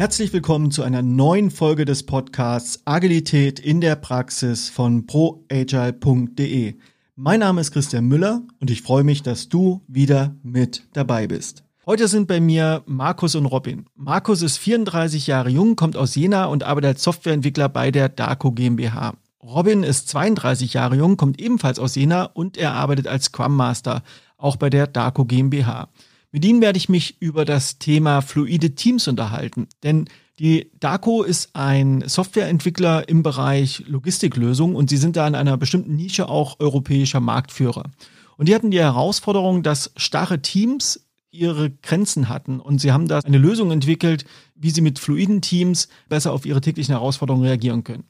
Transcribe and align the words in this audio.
Herzlich 0.00 0.32
willkommen 0.32 0.70
zu 0.70 0.82
einer 0.82 1.02
neuen 1.02 1.50
Folge 1.50 1.84
des 1.84 2.04
Podcasts 2.04 2.80
Agilität 2.86 3.60
in 3.60 3.82
der 3.82 3.96
Praxis 3.96 4.70
von 4.70 5.04
proagile.de. 5.06 6.76
Mein 7.16 7.40
Name 7.40 7.60
ist 7.60 7.70
Christian 7.70 8.06
Müller 8.06 8.40
und 8.60 8.70
ich 8.70 8.80
freue 8.80 9.04
mich, 9.04 9.22
dass 9.22 9.50
du 9.50 9.82
wieder 9.88 10.34
mit 10.42 10.86
dabei 10.94 11.26
bist. 11.26 11.64
Heute 11.84 12.08
sind 12.08 12.28
bei 12.28 12.40
mir 12.40 12.82
Markus 12.86 13.34
und 13.34 13.44
Robin. 13.44 13.84
Markus 13.94 14.40
ist 14.40 14.56
34 14.56 15.26
Jahre 15.26 15.50
jung, 15.50 15.76
kommt 15.76 15.98
aus 15.98 16.14
Jena 16.14 16.46
und 16.46 16.62
arbeitet 16.62 16.92
als 16.92 17.02
Softwareentwickler 17.02 17.68
bei 17.68 17.90
der 17.90 18.08
Darko 18.08 18.52
GmbH. 18.52 19.12
Robin 19.42 19.82
ist 19.82 20.08
32 20.08 20.72
Jahre 20.72 20.96
jung, 20.96 21.18
kommt 21.18 21.38
ebenfalls 21.38 21.78
aus 21.78 21.94
Jena 21.94 22.24
und 22.24 22.56
er 22.56 22.72
arbeitet 22.72 23.06
als 23.06 23.26
Scrum 23.26 23.54
Master, 23.54 24.02
auch 24.38 24.56
bei 24.56 24.70
der 24.70 24.86
Darko 24.86 25.26
GmbH. 25.26 25.90
Mit 26.32 26.44
Ihnen 26.44 26.60
werde 26.60 26.76
ich 26.76 26.88
mich 26.88 27.20
über 27.20 27.44
das 27.44 27.78
Thema 27.78 28.20
fluide 28.20 28.76
Teams 28.76 29.08
unterhalten, 29.08 29.66
denn 29.82 30.08
die 30.38 30.70
DACO 30.78 31.22
ist 31.22 31.50
ein 31.54 32.04
Softwareentwickler 32.06 33.08
im 33.08 33.22
Bereich 33.22 33.82
Logistiklösungen 33.88 34.76
und 34.76 34.88
sie 34.88 34.96
sind 34.96 35.16
da 35.16 35.26
in 35.26 35.34
einer 35.34 35.56
bestimmten 35.56 35.96
Nische 35.96 36.28
auch 36.28 36.60
europäischer 36.60 37.20
Marktführer. 37.20 37.90
Und 38.36 38.48
die 38.48 38.54
hatten 38.54 38.70
die 38.70 38.78
Herausforderung, 38.78 39.62
dass 39.62 39.92
starre 39.96 40.40
Teams 40.40 41.04
ihre 41.32 41.70
Grenzen 41.70 42.28
hatten 42.28 42.60
und 42.60 42.80
sie 42.80 42.92
haben 42.92 43.08
da 43.08 43.18
eine 43.18 43.38
Lösung 43.38 43.70
entwickelt, 43.72 44.24
wie 44.54 44.70
sie 44.70 44.80
mit 44.80 44.98
fluiden 44.98 45.42
Teams 45.42 45.88
besser 46.08 46.32
auf 46.32 46.46
ihre 46.46 46.60
täglichen 46.60 46.94
Herausforderungen 46.94 47.44
reagieren 47.44 47.84
können. 47.84 48.04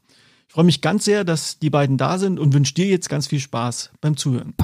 Ich 0.47 0.53
freue 0.53 0.65
mich 0.65 0.83
ganz 0.83 1.07
sehr, 1.07 1.25
dass 1.25 1.59
die 1.59 1.71
beiden 1.71 1.97
da 1.97 2.19
sind 2.19 2.39
und 2.39 2.53
wünsche 2.53 2.75
dir 2.75 2.87
jetzt 2.87 3.09
ganz 3.09 3.29
viel 3.29 3.41
Spaß 3.41 3.93
beim 4.01 4.17
Zuhören. 4.17 4.55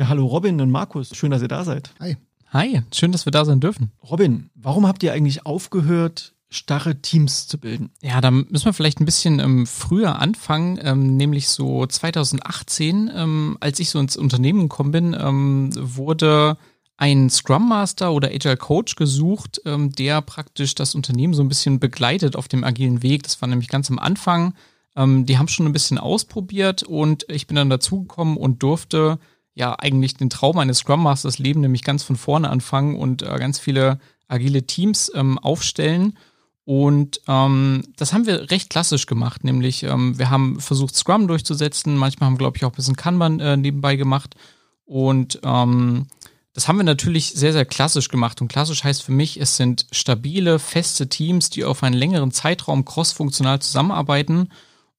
Ja, 0.00 0.08
hallo 0.08 0.24
Robin 0.24 0.58
und 0.62 0.70
Markus, 0.70 1.14
schön, 1.14 1.30
dass 1.30 1.42
ihr 1.42 1.48
da 1.48 1.62
seid. 1.62 1.90
Hi. 2.00 2.16
Hi, 2.54 2.80
schön, 2.90 3.12
dass 3.12 3.26
wir 3.26 3.32
da 3.32 3.44
sein 3.44 3.60
dürfen. 3.60 3.92
Robin, 4.02 4.48
warum 4.54 4.86
habt 4.86 5.02
ihr 5.02 5.12
eigentlich 5.12 5.44
aufgehört, 5.44 6.32
starre 6.48 7.02
Teams 7.02 7.48
zu 7.48 7.58
bilden? 7.58 7.90
Ja, 8.00 8.22
da 8.22 8.30
müssen 8.30 8.64
wir 8.64 8.72
vielleicht 8.72 8.98
ein 9.00 9.04
bisschen 9.04 9.40
ähm, 9.40 9.66
früher 9.66 10.18
anfangen, 10.18 10.78
ähm, 10.82 11.18
nämlich 11.18 11.48
so 11.48 11.84
2018, 11.84 13.10
ähm, 13.14 13.58
als 13.60 13.78
ich 13.78 13.90
so 13.90 13.98
ins 13.98 14.16
Unternehmen 14.16 14.70
gekommen 14.70 14.90
bin, 14.90 15.14
ähm, 15.20 15.68
wurde 15.76 16.56
ein 16.96 17.28
Scrum 17.28 17.68
Master 17.68 18.14
oder 18.14 18.28
Agile 18.28 18.56
Coach 18.56 18.96
gesucht, 18.96 19.60
ähm, 19.66 19.92
der 19.92 20.22
praktisch 20.22 20.74
das 20.74 20.94
Unternehmen 20.94 21.34
so 21.34 21.42
ein 21.42 21.48
bisschen 21.48 21.78
begleitet 21.78 22.36
auf 22.36 22.48
dem 22.48 22.64
agilen 22.64 23.02
Weg. 23.02 23.24
Das 23.24 23.42
war 23.42 23.50
nämlich 23.50 23.68
ganz 23.68 23.90
am 23.90 23.98
Anfang. 23.98 24.54
Ähm, 24.96 25.26
die 25.26 25.36
haben 25.36 25.48
schon 25.48 25.66
ein 25.66 25.74
bisschen 25.74 25.98
ausprobiert 25.98 26.84
und 26.84 27.26
ich 27.28 27.46
bin 27.46 27.56
dann 27.56 27.68
dazugekommen 27.68 28.38
und 28.38 28.62
durfte 28.62 29.18
ja 29.54 29.74
eigentlich 29.78 30.14
den 30.14 30.30
Traum 30.30 30.58
eines 30.58 30.78
Scrum 30.78 31.02
Masters 31.02 31.38
leben, 31.38 31.60
nämlich 31.60 31.82
ganz 31.82 32.02
von 32.02 32.16
vorne 32.16 32.50
anfangen 32.50 32.96
und 32.96 33.22
äh, 33.22 33.38
ganz 33.38 33.58
viele 33.58 33.98
agile 34.28 34.64
Teams 34.64 35.10
ähm, 35.14 35.38
aufstellen. 35.38 36.16
Und 36.64 37.20
ähm, 37.26 37.82
das 37.96 38.12
haben 38.12 38.26
wir 38.26 38.50
recht 38.50 38.70
klassisch 38.70 39.06
gemacht, 39.06 39.42
nämlich 39.42 39.82
ähm, 39.82 40.18
wir 40.18 40.30
haben 40.30 40.60
versucht, 40.60 40.94
Scrum 40.94 41.26
durchzusetzen. 41.26 41.96
Manchmal 41.96 42.26
haben 42.26 42.34
wir, 42.34 42.38
glaube 42.38 42.56
ich, 42.56 42.64
auch 42.64 42.70
ein 42.70 42.76
bisschen 42.76 42.96
Kanban 42.96 43.40
äh, 43.40 43.56
nebenbei 43.56 43.96
gemacht. 43.96 44.36
Und 44.84 45.40
ähm, 45.42 46.06
das 46.52 46.68
haben 46.68 46.76
wir 46.76 46.84
natürlich 46.84 47.32
sehr, 47.32 47.52
sehr 47.52 47.64
klassisch 47.64 48.08
gemacht. 48.08 48.40
Und 48.40 48.48
klassisch 48.48 48.84
heißt 48.84 49.02
für 49.02 49.12
mich, 49.12 49.40
es 49.40 49.56
sind 49.56 49.86
stabile, 49.90 50.58
feste 50.58 51.08
Teams, 51.08 51.50
die 51.50 51.64
auf 51.64 51.82
einen 51.82 51.96
längeren 51.96 52.32
Zeitraum 52.32 52.84
crossfunktional 52.84 53.60
zusammenarbeiten 53.60 54.50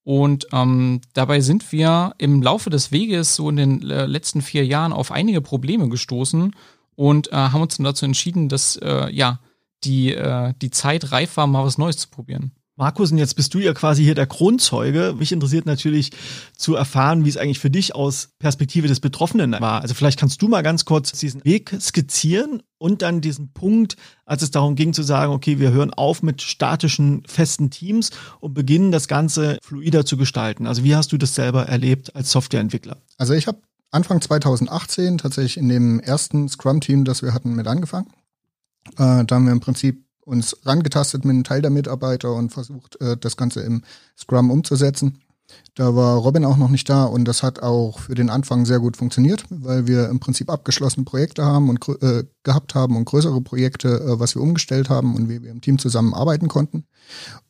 und 0.03 0.47
ähm, 0.51 1.01
dabei 1.13 1.41
sind 1.41 1.71
wir 1.71 2.13
im 2.17 2.41
Laufe 2.41 2.69
des 2.69 2.91
Weges 2.91 3.35
so 3.35 3.49
in 3.49 3.55
den 3.55 3.89
äh, 3.89 4.05
letzten 4.05 4.41
vier 4.41 4.65
Jahren 4.65 4.93
auf 4.93 5.11
einige 5.11 5.41
Probleme 5.41 5.89
gestoßen 5.89 6.55
und 6.95 7.31
äh, 7.31 7.35
haben 7.35 7.61
uns 7.61 7.77
dann 7.77 7.83
dazu 7.83 8.05
entschieden, 8.05 8.49
dass 8.49 8.75
äh, 8.77 9.11
ja 9.11 9.39
die, 9.83 10.13
äh, 10.13 10.53
die 10.61 10.71
Zeit 10.71 11.11
reif 11.11 11.37
war, 11.37 11.47
mal 11.47 11.65
was 11.65 11.77
Neues 11.77 11.97
zu 11.97 12.09
probieren. 12.09 12.51
Markus, 12.77 13.11
und 13.11 13.17
jetzt 13.17 13.35
bist 13.35 13.53
du 13.53 13.59
ja 13.59 13.73
quasi 13.73 14.03
hier 14.03 14.15
der 14.15 14.27
Kronzeuge. 14.27 15.13
Mich 15.17 15.31
interessiert 15.31 15.65
natürlich 15.65 16.11
zu 16.57 16.75
erfahren, 16.75 17.25
wie 17.25 17.29
es 17.29 17.37
eigentlich 17.37 17.59
für 17.59 17.69
dich 17.69 17.93
aus 17.93 18.29
Perspektive 18.39 18.87
des 18.87 19.01
Betroffenen 19.01 19.51
war. 19.59 19.81
Also 19.81 19.93
vielleicht 19.93 20.17
kannst 20.17 20.41
du 20.41 20.47
mal 20.47 20.63
ganz 20.63 20.85
kurz 20.85 21.11
diesen 21.11 21.43
Weg 21.43 21.75
skizzieren 21.79 22.63
und 22.77 23.01
dann 23.01 23.21
diesen 23.21 23.51
Punkt, 23.51 23.97
als 24.25 24.41
es 24.41 24.51
darum 24.51 24.75
ging 24.75 24.93
zu 24.93 25.03
sagen, 25.03 25.33
okay, 25.33 25.59
wir 25.59 25.71
hören 25.71 25.93
auf 25.93 26.23
mit 26.23 26.41
statischen, 26.41 27.23
festen 27.27 27.69
Teams 27.69 28.09
und 28.39 28.53
beginnen 28.53 28.91
das 28.91 29.07
Ganze 29.07 29.57
fluider 29.61 30.05
zu 30.05 30.15
gestalten. 30.15 30.65
Also 30.65 30.83
wie 30.83 30.95
hast 30.95 31.11
du 31.11 31.17
das 31.17 31.35
selber 31.35 31.67
erlebt 31.67 32.15
als 32.15 32.31
Softwareentwickler? 32.31 32.97
Also 33.17 33.33
ich 33.33 33.47
habe 33.47 33.59
Anfang 33.91 34.21
2018 34.21 35.17
tatsächlich 35.17 35.57
in 35.57 35.67
dem 35.67 35.99
ersten 35.99 36.47
Scrum-Team, 36.47 37.03
das 37.03 37.21
wir 37.21 37.33
hatten, 37.33 37.53
mit 37.53 37.67
angefangen. 37.67 38.07
Äh, 38.97 39.25
da 39.25 39.35
haben 39.35 39.45
wir 39.45 39.51
im 39.51 39.59
Prinzip 39.59 40.05
uns 40.25 40.55
rangetastet 40.65 41.25
mit 41.25 41.33
einem 41.33 41.43
Teil 41.43 41.61
der 41.61 41.71
Mitarbeiter 41.71 42.33
und 42.33 42.51
versucht, 42.51 42.99
äh, 43.01 43.17
das 43.17 43.37
Ganze 43.37 43.61
im 43.61 43.83
Scrum 44.17 44.51
umzusetzen. 44.51 45.21
Da 45.75 45.95
war 45.95 46.17
Robin 46.17 46.45
auch 46.45 46.57
noch 46.57 46.69
nicht 46.69 46.89
da 46.89 47.03
und 47.05 47.25
das 47.25 47.43
hat 47.43 47.61
auch 47.61 47.99
für 47.99 48.15
den 48.15 48.29
Anfang 48.29 48.65
sehr 48.65 48.79
gut 48.79 48.97
funktioniert, 48.97 49.43
weil 49.49 49.87
wir 49.87 50.09
im 50.09 50.19
Prinzip 50.19 50.49
abgeschlossene 50.49 51.05
Projekte 51.05 51.45
haben 51.45 51.69
und 51.69 51.85
äh, 52.01 52.23
gehabt 52.43 52.75
haben 52.75 52.95
und 52.95 53.05
größere 53.05 53.41
Projekte, 53.41 53.99
äh, 53.99 54.19
was 54.19 54.35
wir 54.35 54.41
umgestellt 54.41 54.89
haben 54.89 55.15
und 55.15 55.29
wie 55.29 55.41
wir 55.41 55.51
im 55.51 55.61
Team 55.61 55.77
zusammen 55.77 56.13
arbeiten 56.13 56.47
konnten. 56.47 56.85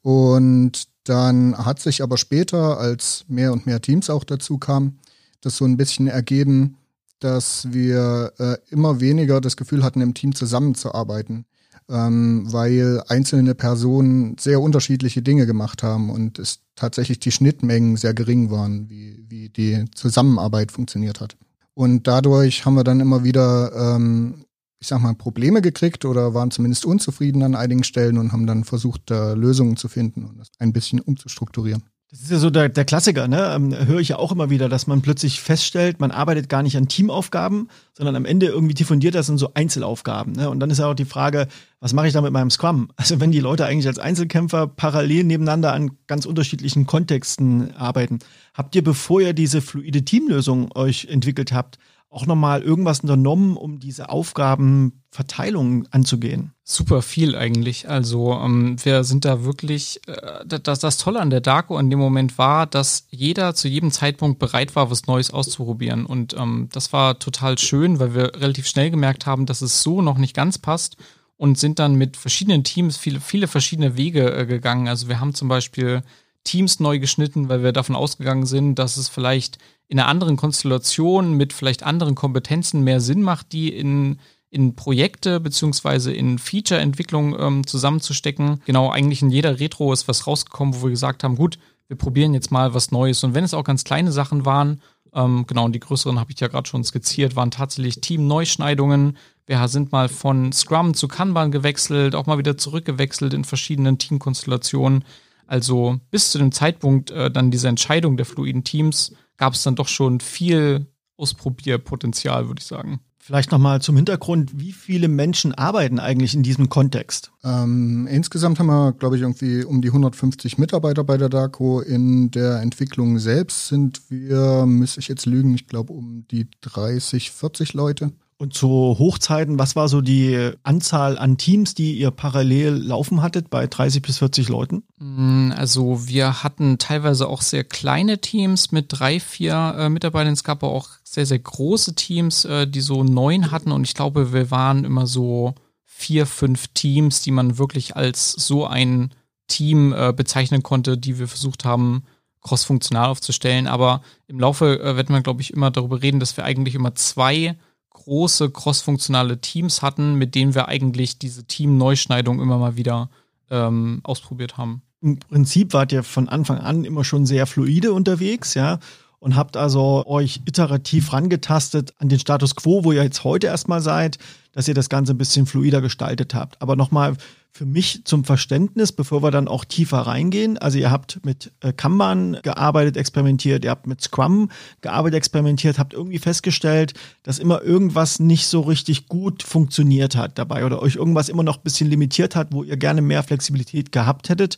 Und 0.02 0.88
dann 1.04 1.58
hat 1.58 1.80
sich 1.80 2.04
aber 2.04 2.18
später, 2.18 2.80
als 2.80 3.26
mehr 3.28 3.52
und 3.54 3.66
mehr 3.66 3.82
Teams 3.82 4.10
auch 4.10 4.24
dazu 4.24 4.58
kamen, 4.58 5.00
das 5.42 5.58
so 5.58 5.66
ein 5.66 5.78
bisschen 5.78 6.08
ergeben, 6.08 6.78
dass 7.20 7.72
wir 7.72 8.34
äh, 8.40 8.58
immer 8.70 9.00
weniger 9.00 9.42
das 9.42 9.58
Gefühl 9.58 9.84
hatten, 9.84 10.02
im 10.02 10.14
Team 10.14 10.36
zusammenzuarbeiten 10.36 11.46
ähm, 11.92 12.52
weil 12.52 13.04
einzelne 13.08 13.54
Personen 13.54 14.38
sehr 14.40 14.62
unterschiedliche 14.62 15.22
Dinge 15.22 15.46
gemacht 15.46 15.84
haben 15.84 16.10
und 16.10 16.40
es 16.40 16.60
tatsächlich 16.76 17.20
die 17.20 17.32
Schnittmengen 17.32 17.98
sehr 17.98 18.14
gering 18.14 18.50
waren, 18.50 18.90
wie, 18.90 19.26
wie 19.28 19.50
die 19.50 19.86
Zusammenarbeit 19.94 20.72
funktioniert 20.72 21.20
hat. 21.20 21.36
Und 21.74 22.08
dadurch 22.08 22.66
haben 22.66 22.76
wir 22.76 22.84
dann 22.84 23.02
immer 23.02 23.24
wieder, 23.24 23.96
ähm, 23.96 24.46
ich 24.80 24.88
sag 24.88 25.02
mal, 25.02 25.16
Probleme 25.16 25.62
gekriegt 25.62 26.06
oder 26.06 26.34
waren 26.34 26.52
zumindest 26.52 26.86
unzufrieden 26.86 27.44
an 27.44 27.56
einigen 27.56 27.84
Stellen 27.84 28.18
und 28.18 28.32
haben 28.32 28.48
dann 28.48 28.64
versucht, 28.64 29.04
da 29.06 29.34
Lösungen 29.34 29.78
zu 29.78 29.88
finden 29.88 30.26
und 30.26 30.40
das 30.40 30.50
ein 30.60 30.74
bisschen 30.74 31.00
umzustrukturieren. 31.00 31.84
Das 32.12 32.24
ist 32.24 32.32
ja 32.32 32.40
so 32.40 32.50
der, 32.50 32.68
der 32.68 32.84
Klassiker, 32.84 33.30
ne? 33.30 33.54
Ähm, 33.56 33.74
höre 33.88 34.02
ich 34.02 34.10
ja 34.10 34.18
auch 34.18 34.34
immer 34.34 34.50
wieder, 34.50 34.68
dass 34.68 34.86
man 34.86 35.02
plötzlich 35.02 35.40
feststellt, 35.40 36.02
man 36.02 36.12
arbeitet 36.12 36.50
gar 36.50 36.62
nicht 36.62 36.76
an 36.76 36.90
Teamaufgaben, 36.90 37.70
sondern 37.94 38.18
am 38.18 38.26
Ende 38.26 38.48
irgendwie 38.48 38.74
diffundiert 38.74 39.16
das 39.16 39.30
in 39.30 39.38
so 39.38 39.52
Einzelaufgaben. 39.54 40.34
Ne? 40.34 40.50
Und 40.50 40.60
dann 40.60 40.70
ist 40.70 40.80
ja 40.80 40.88
auch 40.88 40.94
die 40.94 41.06
Frage, 41.06 41.48
was 41.80 41.94
mache 41.94 42.08
ich 42.08 42.14
da 42.14 42.20
mit 42.20 42.34
meinem 42.34 42.50
Scrum? 42.50 42.90
Also 42.98 43.22
wenn 43.22 43.32
die 43.32 43.40
Leute 43.40 43.66
eigentlich 43.66 43.88
als 43.88 43.98
Einzelkämpfer 43.98 44.68
parallel 44.68 45.24
nebeneinander 45.24 45.72
an 45.72 45.92
ganz 46.08 46.26
unterschiedlichen 46.26 46.86
Kontexten 46.86 47.74
arbeiten, 47.78 48.20
habt 48.54 48.76
ihr, 48.76 48.84
bevor 48.84 49.22
ihr 49.22 49.32
diese 49.32 49.62
fluide 49.62 50.04
Teamlösung 50.04 50.70
euch 50.76 51.06
entwickelt 51.06 51.54
habt, 51.54 51.80
auch 52.12 52.26
nochmal 52.26 52.62
irgendwas 52.62 53.00
unternommen, 53.00 53.56
um 53.56 53.80
diese 53.80 54.10
Aufgabenverteilung 54.10 55.88
anzugehen? 55.92 56.52
Super 56.64 57.02
viel 57.02 57.38
eigentlich. 57.38 57.88
Also 57.88 58.34
ähm, 58.34 58.76
wir 58.84 59.06
sind 59.06 59.24
da 59.24 59.46
wirklich, 59.46 60.02
äh, 60.08 60.46
das, 60.46 60.80
das 60.80 60.98
Tolle 60.98 61.22
an 61.22 61.30
der 61.30 61.40
Darko 61.40 61.80
in 61.80 61.90
dem 61.90 62.00
Moment 62.00 62.38
war, 62.38 62.68
dass 62.68 63.08
jeder 63.10 63.56
zu 63.56 63.70
jedem 63.70 63.92
Zeitpunkt 63.92 64.40
bereit 64.40 64.76
war, 64.76 64.92
was 64.92 65.08
Neues 65.08 65.32
auszuprobieren. 65.32 66.06
Und 66.06 66.36
ähm, 66.38 66.68
das 66.74 66.92
war 66.92 67.18
total 67.18 67.58
schön, 67.58 68.00
weil 68.00 68.14
wir 68.14 68.36
relativ 68.36 68.68
schnell 68.68 68.92
gemerkt 68.92 69.26
haben, 69.26 69.46
dass 69.46 69.62
es 69.62 69.82
so 69.82 70.02
noch 70.02 70.18
nicht 70.18 70.36
ganz 70.36 70.58
passt 70.58 70.98
und 71.38 71.58
sind 71.58 71.80
dann 71.80 71.96
mit 71.96 72.18
verschiedenen 72.18 72.66
Teams 72.66 72.98
viele, 72.98 73.22
viele 73.22 73.48
verschiedene 73.48 73.96
Wege 73.96 74.36
äh, 74.36 74.46
gegangen. 74.46 74.90
Also 74.90 75.08
wir 75.08 75.22
haben 75.22 75.34
zum 75.34 75.48
Beispiel 75.48 76.04
Teams 76.44 76.80
neu 76.80 77.00
geschnitten, 77.00 77.50
weil 77.50 77.64
wir 77.64 77.72
davon 77.72 77.96
ausgegangen 77.96 78.46
sind, 78.46 78.76
dass 78.76 78.98
es 78.98 79.10
vielleicht 79.10 79.58
in 79.88 80.00
einer 80.00 80.08
anderen 80.08 80.38
Konstellation 80.38 81.34
mit 81.34 81.54
vielleicht 81.54 81.84
anderen 81.84 82.16
Kompetenzen 82.16 82.84
mehr 82.84 83.02
Sinn 83.02 83.22
macht, 83.22 83.52
die 83.52 83.70
in, 83.70 84.20
in 84.50 84.76
Projekte 84.76 85.40
beziehungsweise 85.40 86.14
in 86.14 86.40
Feature-Entwicklung 86.40 87.38
ähm, 87.40 87.68
zusammenzustecken. 87.68 88.62
Genau, 88.66 88.90
eigentlich 88.90 89.22
in 89.22 89.30
jeder 89.30 89.60
Retro 89.60 89.92
ist 89.94 90.08
was 90.08 90.28
rausgekommen, 90.28 90.76
wo 90.76 90.84
wir 90.84 90.92
gesagt 90.92 91.24
haben, 91.24 91.36
gut, 91.36 91.60
wir 91.88 91.98
probieren 91.98 92.34
jetzt 92.34 92.52
mal 92.52 92.74
was 92.74 92.92
Neues. 92.92 93.24
Und 93.24 93.34
wenn 93.34 93.44
es 93.44 93.54
auch 93.54 93.66
ganz 93.66 93.84
kleine 93.84 94.12
Sachen 94.12 94.46
waren, 94.46 94.82
ähm, 95.14 95.46
genau, 95.46 95.66
und 95.66 95.74
die 95.74 95.80
größeren 95.80 96.20
habe 96.20 96.32
ich 96.32 96.40
ja 96.40 96.48
gerade 96.48 96.70
schon 96.70 96.84
skizziert, 96.84 97.36
waren 97.36 97.52
tatsächlich 97.52 98.00
Team-Neuschneidungen. 98.00 99.18
Wir 99.46 99.68
sind 99.68 99.92
mal 99.92 100.08
von 100.08 100.54
Scrum 100.54 100.94
zu 100.94 101.08
Kanban 101.08 101.52
gewechselt, 101.52 102.16
auch 102.16 102.28
mal 102.28 102.38
wieder 102.38 102.58
zurückgewechselt 102.58 103.34
in 103.34 103.44
verschiedenen 103.44 103.98
Teamkonstellationen. 103.98 105.04
Also 105.52 106.00
bis 106.12 106.32
zu 106.32 106.38
dem 106.38 106.54
Zeitpunkt 106.54 107.12
äh, 107.12 107.30
dann 107.30 107.52
dieser 107.52 107.68
Entscheidung 107.68 108.16
der 108.16 108.26
fluiden 108.26 108.64
Teams 108.64 109.12
gab 109.36 109.54
es 109.54 109.64
dann 109.64 109.76
doch 109.76 109.90
schon 109.90 110.22
viel 110.22 110.88
Ausprobierpotenzial, 111.18 112.48
würde 112.48 112.62
ich 112.62 112.66
sagen. 112.66 113.02
Vielleicht 113.20 113.52
nochmal 113.52 113.82
zum 113.82 113.98
Hintergrund, 113.98 114.58
wie 114.58 114.72
viele 114.72 115.10
Menschen 115.10 115.54
arbeiten 115.54 116.00
eigentlich 116.00 116.36
in 116.36 116.42
diesem 116.42 116.70
Kontext? 116.70 117.34
Ähm, 117.44 118.08
insgesamt 118.10 118.60
haben 118.60 118.68
wir, 118.68 118.94
glaube 118.94 119.18
ich, 119.18 119.24
irgendwie 119.24 119.66
um 119.66 119.82
die 119.82 119.90
150 119.90 120.58
Mitarbeiter 120.58 121.04
bei 121.04 121.18
der 121.18 121.28
DACO. 121.28 121.82
In 121.82 122.32
der 122.32 122.62
Entwicklung 122.62 123.20
selbst 123.20 123.68
sind 123.68 124.10
wir, 124.10 124.66
müsste 124.66 125.02
ich 125.02 125.10
jetzt 125.10 125.26
lügen, 125.26 125.54
ich 125.54 125.68
glaube 125.68 125.92
um 125.92 126.26
die 126.32 126.48
30, 126.62 127.32
40 127.32 127.74
Leute. 127.74 128.14
Und 128.42 128.56
zu 128.56 128.96
Hochzeiten, 128.98 129.60
was 129.60 129.76
war 129.76 129.88
so 129.88 130.02
die 130.02 130.54
Anzahl 130.64 131.20
an 131.20 131.38
Teams, 131.38 131.76
die 131.76 132.00
ihr 132.00 132.10
parallel 132.10 132.74
laufen 132.74 133.22
hattet 133.22 133.52
bei 133.52 133.68
30 133.68 134.02
bis 134.02 134.18
40 134.18 134.50
Leuten? 134.50 134.82
Mm, 134.98 135.52
also 135.56 136.08
wir 136.08 136.42
hatten 136.42 136.80
teilweise 136.80 137.28
auch 137.28 137.44
sehr 137.44 137.64
kleine 137.64 138.20
Teams 138.20 138.72
mit 138.72 138.88
drei, 138.90 139.20
vier 139.20 139.76
äh, 139.78 139.90
Mitarbeitern. 139.90 140.34
Es 140.34 140.44
gab 140.44 140.64
auch 140.64 140.90
sehr, 141.04 141.28
sehr 141.28 141.38
große 141.38 141.94
Teams, 141.94 142.44
äh, 142.46 142.66
die 142.66 142.82
so 142.82 143.04
neun 143.04 143.52
hatten. 143.52 143.72
Und 143.72 143.84
ich 143.84 143.94
glaube, 143.94 144.34
wir 144.34 144.50
waren 144.50 144.86
immer 144.86 145.06
so 145.06 145.54
vier, 145.86 146.26
fünf 146.26 146.70
Teams, 146.70 147.22
die 147.22 147.30
man 147.30 147.60
wirklich 147.60 147.96
als 147.96 148.32
so 148.32 148.66
ein 148.66 149.14
Team 149.50 149.94
äh, 149.94 150.14
bezeichnen 150.14 150.64
konnte, 150.64 150.98
die 150.98 151.20
wir 151.20 151.28
versucht 151.28 151.64
haben, 151.64 152.06
crossfunktional 152.42 153.10
aufzustellen. 153.10 153.68
Aber 153.68 154.02
im 154.26 154.40
Laufe 154.40 154.80
äh, 154.80 154.96
wird 154.96 155.12
man, 155.12 155.22
glaube 155.22 155.44
ich, 155.44 155.54
immer 155.54 155.70
darüber 155.70 156.02
reden, 156.02 156.20
dass 156.20 156.38
wir 156.38 156.44
eigentlich 156.44 156.74
immer 156.74 156.96
zwei 156.96 157.56
große 158.04 158.50
crossfunktionale 158.52 159.40
Teams 159.42 159.82
hatten, 159.82 160.16
mit 160.16 160.36
denen 160.36 160.56
wir 160.56 160.68
eigentlich 160.68 161.18
diese 161.18 161.46
Team-Neuschneidung 161.46 162.42
immer 162.42 162.58
mal 162.58 162.76
wieder 162.76 163.10
ähm, 163.50 164.02
ausprobiert 164.04 164.58
haben. 164.58 164.82
Im 165.02 165.18
Prinzip 165.20 165.74
wart 165.74 165.92
ihr 165.92 166.04
von 166.04 166.30
Anfang 166.30 166.60
an 166.60 166.84
immer 166.86 167.04
schon 167.04 167.26
sehr 167.26 167.48
fluide 167.48 167.94
unterwegs, 167.94 168.54
ja, 168.54 168.80
und 169.22 169.36
habt 169.36 169.56
also 169.56 170.04
euch 170.08 170.42
iterativ 170.46 171.14
rangetastet 171.14 171.94
an 172.00 172.10
den 172.10 172.20
Status 172.20 172.56
quo, 172.56 172.84
wo 172.84 172.92
ihr 172.92 173.04
jetzt 173.04 173.24
heute 173.24 173.48
erstmal 173.48 173.80
seid, 173.80 174.18
dass 174.52 174.68
ihr 174.68 174.74
das 174.74 174.90
Ganze 174.90 175.14
ein 175.14 175.18
bisschen 175.20 175.46
fluider 175.46 175.80
gestaltet 175.80 176.34
habt. 176.34 176.60
Aber 176.60 176.76
nochmal 176.76 177.16
für 177.52 177.66
mich 177.66 178.04
zum 178.06 178.24
Verständnis, 178.24 178.92
bevor 178.92 179.22
wir 179.22 179.30
dann 179.30 179.48
auch 179.48 179.64
tiefer 179.64 180.00
reingehen. 180.00 180.58
Also 180.58 180.80
ihr 180.80 180.90
habt 180.90 181.24
mit 181.24 181.52
äh, 181.60 181.72
Kanban 181.72 182.40
gearbeitet, 182.42 182.98
experimentiert, 182.98 183.64
ihr 183.64 183.70
habt 183.70 183.86
mit 183.86 184.02
Scrum 184.02 184.50
gearbeitet, 184.82 185.18
experimentiert, 185.18 185.78
habt 185.78 185.94
irgendwie 185.94 186.18
festgestellt, 186.18 186.94
dass 187.22 187.38
immer 187.38 187.62
irgendwas 187.62 188.20
nicht 188.20 188.48
so 188.48 188.62
richtig 188.62 189.08
gut 189.08 189.44
funktioniert 189.44 190.16
hat 190.16 190.40
dabei 190.40 190.66
oder 190.66 190.82
euch 190.82 190.96
irgendwas 190.96 191.30
immer 191.30 191.44
noch 191.44 191.58
ein 191.58 191.64
bisschen 191.64 191.90
limitiert 191.90 192.36
hat, 192.36 192.48
wo 192.52 192.64
ihr 192.64 192.78
gerne 192.78 193.04
mehr 193.04 193.22
Flexibilität 193.22 193.92
gehabt 193.92 194.30
hättet 194.30 194.58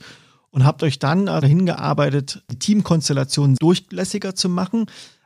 und 0.54 0.64
habt 0.66 0.84
euch 0.84 1.00
dann 1.00 1.26
dahin 1.26 1.66
gearbeitet, 1.66 2.44
die 2.50 2.60
Teamkonstellation 2.60 3.56
durchlässiger 3.56 4.36
zu 4.36 4.48
machen. 4.48 4.86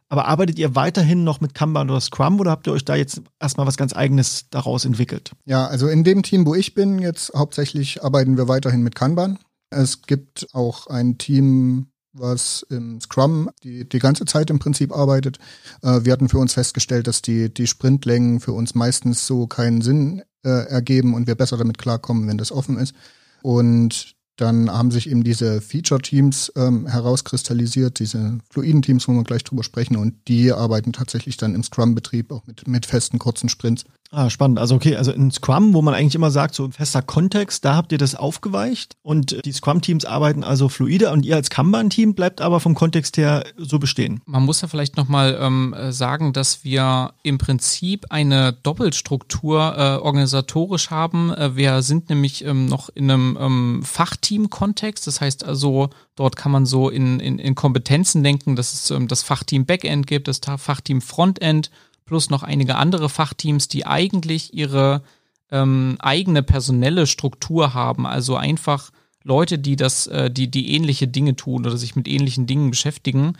Aber 0.09 0.25
arbeitet 0.25 0.57
ihr 0.57 0.73
weiterhin 0.73 1.25
noch 1.25 1.41
mit 1.41 1.53
Kanban 1.53 1.89
oder 1.89 1.99
Scrum 1.99 2.39
oder 2.39 2.51
habt 2.51 2.65
ihr 2.65 2.71
euch 2.71 2.85
da 2.85 2.95
jetzt 2.95 3.21
erstmal 3.37 3.67
was 3.67 3.75
ganz 3.75 3.93
eigenes 3.93 4.49
daraus 4.49 4.85
entwickelt? 4.85 5.31
Ja, 5.43 5.67
also 5.67 5.89
in 5.89 6.05
dem 6.05 6.23
Team, 6.23 6.45
wo 6.45 6.55
ich 6.55 6.73
bin, 6.73 6.99
jetzt 6.99 7.33
hauptsächlich 7.35 8.05
arbeiten 8.05 8.37
wir 8.37 8.47
weiterhin 8.47 8.83
mit 8.83 8.95
Kanban. 8.95 9.37
Es 9.69 10.03
gibt 10.03 10.47
auch 10.53 10.87
ein 10.87 11.17
Team, 11.17 11.87
was 12.13 12.65
im 12.69 13.01
Scrum 13.01 13.49
die, 13.63 13.87
die 13.87 13.99
ganze 13.99 14.23
Zeit 14.23 14.49
im 14.49 14.59
Prinzip 14.59 14.95
arbeitet. 14.95 15.39
Äh, 15.81 16.05
wir 16.05 16.13
hatten 16.13 16.29
für 16.29 16.39
uns 16.39 16.53
festgestellt, 16.53 17.07
dass 17.07 17.21
die, 17.21 17.53
die 17.53 17.67
Sprintlängen 17.67 18.39
für 18.39 18.53
uns 18.53 18.75
meistens 18.75 19.27
so 19.27 19.45
keinen 19.45 19.81
Sinn 19.81 20.23
äh, 20.45 20.69
ergeben 20.69 21.15
und 21.15 21.27
wir 21.27 21.35
besser 21.35 21.57
damit 21.57 21.77
klarkommen, 21.77 22.29
wenn 22.29 22.37
das 22.37 22.53
offen 22.53 22.77
ist. 22.77 22.95
Und 23.43 24.15
dann 24.37 24.69
haben 24.69 24.91
sich 24.91 25.09
eben 25.09 25.23
diese 25.23 25.61
Feature-Teams 25.61 26.53
ähm, 26.55 26.87
herauskristallisiert, 26.87 27.99
diese 27.99 28.37
fluiden 28.49 28.83
Teams, 28.83 29.07
wo 29.07 29.13
wir 29.13 29.23
gleich 29.23 29.43
drüber 29.43 29.63
sprechen. 29.63 29.97
Und 29.97 30.13
die 30.27 30.53
arbeiten 30.53 30.93
tatsächlich 30.93 31.37
dann 31.37 31.55
im 31.55 31.63
Scrum-Betrieb 31.63 32.31
auch 32.31 32.45
mit, 32.45 32.67
mit 32.67 32.85
festen, 32.85 33.17
kurzen 33.17 33.49
Sprints. 33.49 33.83
Ah, 34.09 34.29
spannend. 34.29 34.57
Also 34.57 34.75
okay, 34.75 34.95
also 34.95 35.11
in 35.11 35.31
Scrum, 35.31 35.73
wo 35.73 35.81
man 35.81 35.93
eigentlich 35.93 36.15
immer 36.15 36.31
sagt, 36.31 36.55
so 36.55 36.63
ein 36.63 36.71
fester 36.71 37.01
Kontext, 37.01 37.65
da 37.65 37.75
habt 37.75 37.91
ihr 37.91 37.97
das 37.97 38.15
aufgeweicht 38.15 38.95
und 39.01 39.45
die 39.45 39.51
Scrum-Teams 39.51 40.05
arbeiten 40.05 40.45
also 40.45 40.69
fluide 40.69 41.11
und 41.11 41.25
ihr 41.25 41.35
als 41.35 41.49
Kanban-Team 41.49 42.13
bleibt 42.13 42.39
aber 42.39 42.61
vom 42.61 42.73
Kontext 42.73 43.17
her 43.17 43.43
so 43.57 43.79
bestehen. 43.79 44.21
Man 44.25 44.43
muss 44.43 44.61
ja 44.61 44.69
vielleicht 44.69 44.95
nochmal 44.95 45.37
ähm, 45.41 45.75
sagen, 45.89 46.31
dass 46.31 46.63
wir 46.63 47.13
im 47.23 47.37
Prinzip 47.37 48.05
eine 48.09 48.53
Doppelstruktur 48.53 49.75
äh, 49.77 49.97
organisatorisch 49.97 50.89
haben. 50.89 51.33
Äh, 51.33 51.57
wir 51.57 51.81
sind 51.81 52.09
nämlich 52.09 52.45
ähm, 52.45 52.65
noch 52.65 52.87
in 52.89 53.11
einem 53.11 53.37
ähm, 53.39 53.81
Fachteam-Kontext, 53.83 55.05
das 55.05 55.19
heißt 55.19 55.43
also, 55.43 55.89
dort 56.15 56.37
kann 56.37 56.53
man 56.53 56.65
so 56.65 56.89
in, 56.89 57.19
in, 57.19 57.39
in 57.39 57.55
Kompetenzen 57.55 58.23
denken, 58.23 58.55
dass 58.55 58.73
es 58.73 58.89
ähm, 58.89 59.09
das 59.09 59.21
Fachteam 59.21 59.65
Backend 59.65 60.07
gibt, 60.07 60.29
das 60.29 60.39
Fachteam 60.57 61.01
Frontend 61.01 61.71
plus 62.07 62.31
noch 62.31 62.41
einige 62.41 62.75
andere 62.75 63.09
Fachteams, 63.09 63.67
die 63.67 63.85
eigentlich 63.85 64.53
ihre 64.55 65.03
ähm, 65.51 65.97
eigene 65.99 66.41
personelle 66.41 67.05
Struktur 67.05 67.75
haben. 67.75 68.07
Also 68.07 68.35
einfach 68.35 68.91
Leute, 69.23 69.59
die 69.59 69.75
das, 69.75 70.07
äh, 70.07 70.31
die, 70.31 70.49
die 70.49 70.73
ähnliche 70.73 71.07
Dinge 71.07 71.35
tun 71.35 71.65
oder 71.65 71.77
sich 71.77 71.95
mit 71.95 72.07
ähnlichen 72.07 72.47
Dingen 72.47 72.71
beschäftigen. 72.71 73.33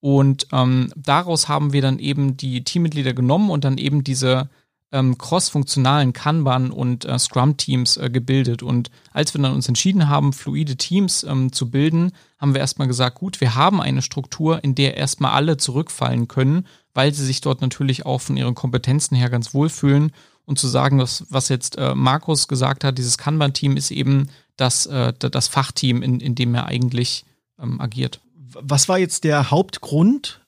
Und 0.00 0.46
ähm, 0.52 0.90
daraus 0.96 1.48
haben 1.48 1.72
wir 1.72 1.82
dann 1.82 1.98
eben 1.98 2.36
die 2.36 2.64
Teammitglieder 2.64 3.12
genommen 3.12 3.50
und 3.50 3.64
dann 3.64 3.78
eben 3.78 4.02
diese 4.02 4.48
ähm, 4.92 5.18
cross-funktionalen 5.18 6.12
Kanban- 6.12 6.70
und 6.70 7.04
äh, 7.04 7.18
Scrum-Teams 7.18 7.96
äh, 7.96 8.10
gebildet. 8.10 8.62
Und 8.62 8.90
als 9.12 9.34
wir 9.34 9.40
dann 9.40 9.54
uns 9.54 9.68
entschieden 9.68 10.08
haben, 10.08 10.32
fluide 10.32 10.76
Teams 10.76 11.24
ähm, 11.24 11.52
zu 11.52 11.70
bilden, 11.70 12.12
haben 12.38 12.54
wir 12.54 12.60
erstmal 12.60 12.88
gesagt, 12.88 13.18
gut, 13.18 13.40
wir 13.40 13.54
haben 13.54 13.80
eine 13.80 14.02
Struktur, 14.02 14.62
in 14.62 14.74
der 14.74 14.96
erstmal 14.96 15.32
alle 15.32 15.56
zurückfallen 15.56 16.28
können, 16.28 16.66
weil 16.94 17.14
sie 17.14 17.24
sich 17.24 17.40
dort 17.40 17.62
natürlich 17.62 18.04
auch 18.04 18.20
von 18.20 18.36
ihren 18.36 18.54
Kompetenzen 18.54 19.16
her 19.16 19.30
ganz 19.30 19.54
wohlfühlen. 19.54 20.12
Und 20.44 20.58
zu 20.58 20.66
sagen, 20.66 20.98
dass, 20.98 21.24
was 21.30 21.48
jetzt 21.48 21.78
äh, 21.78 21.94
Markus 21.94 22.48
gesagt 22.48 22.84
hat, 22.84 22.98
dieses 22.98 23.16
Kanban-Team 23.16 23.76
ist 23.76 23.90
eben 23.92 24.28
das, 24.56 24.86
äh, 24.86 25.12
das 25.12 25.48
Fachteam, 25.48 26.02
in, 26.02 26.20
in 26.20 26.34
dem 26.34 26.54
er 26.54 26.66
eigentlich 26.66 27.24
ähm, 27.60 27.80
agiert. 27.80 28.20
Was 28.54 28.88
war 28.88 28.98
jetzt 28.98 29.24
der 29.24 29.50
Hauptgrund, 29.50 30.41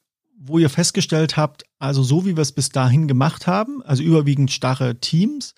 wo 0.47 0.59
ihr 0.59 0.69
festgestellt 0.69 1.37
habt, 1.37 1.65
also 1.79 2.03
so 2.03 2.27
wie 2.27 2.37
wir 2.37 2.43
es 2.43 2.53
bis 2.53 2.69
dahin 2.69 3.09
gemacht 3.09 3.47
haben, 3.47 3.83
also 3.83 4.03
überwiegend 4.03 4.51
starre 4.51 4.97
Teams, 4.97 5.55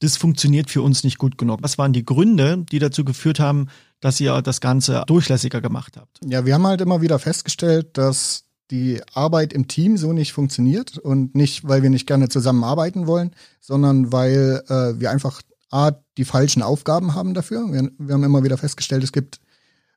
das 0.00 0.16
funktioniert 0.16 0.70
für 0.70 0.82
uns 0.82 1.04
nicht 1.04 1.18
gut 1.18 1.38
genug. 1.38 1.60
Was 1.62 1.78
waren 1.78 1.92
die 1.92 2.04
Gründe, 2.04 2.64
die 2.70 2.80
dazu 2.80 3.04
geführt 3.04 3.38
haben, 3.38 3.68
dass 4.00 4.18
ihr 4.20 4.42
das 4.42 4.60
Ganze 4.60 5.04
durchlässiger 5.06 5.60
gemacht 5.60 5.96
habt? 5.96 6.18
Ja, 6.24 6.44
wir 6.44 6.54
haben 6.54 6.66
halt 6.66 6.80
immer 6.80 7.00
wieder 7.00 7.18
festgestellt, 7.18 7.96
dass 7.96 8.44
die 8.70 9.00
Arbeit 9.12 9.52
im 9.52 9.68
Team 9.68 9.96
so 9.96 10.12
nicht 10.12 10.32
funktioniert 10.32 10.98
und 10.98 11.34
nicht, 11.34 11.68
weil 11.68 11.82
wir 11.82 11.90
nicht 11.90 12.06
gerne 12.06 12.28
zusammenarbeiten 12.28 13.06
wollen, 13.06 13.30
sondern 13.60 14.12
weil 14.12 14.62
äh, 14.68 14.98
wir 14.98 15.10
einfach 15.10 15.42
A, 15.70 15.92
die 16.16 16.24
falschen 16.24 16.62
Aufgaben 16.62 17.14
haben 17.14 17.34
dafür. 17.34 17.72
Wir, 17.72 17.90
wir 17.98 18.14
haben 18.14 18.24
immer 18.24 18.42
wieder 18.42 18.58
festgestellt, 18.58 19.04
es 19.04 19.12
gibt 19.12 19.40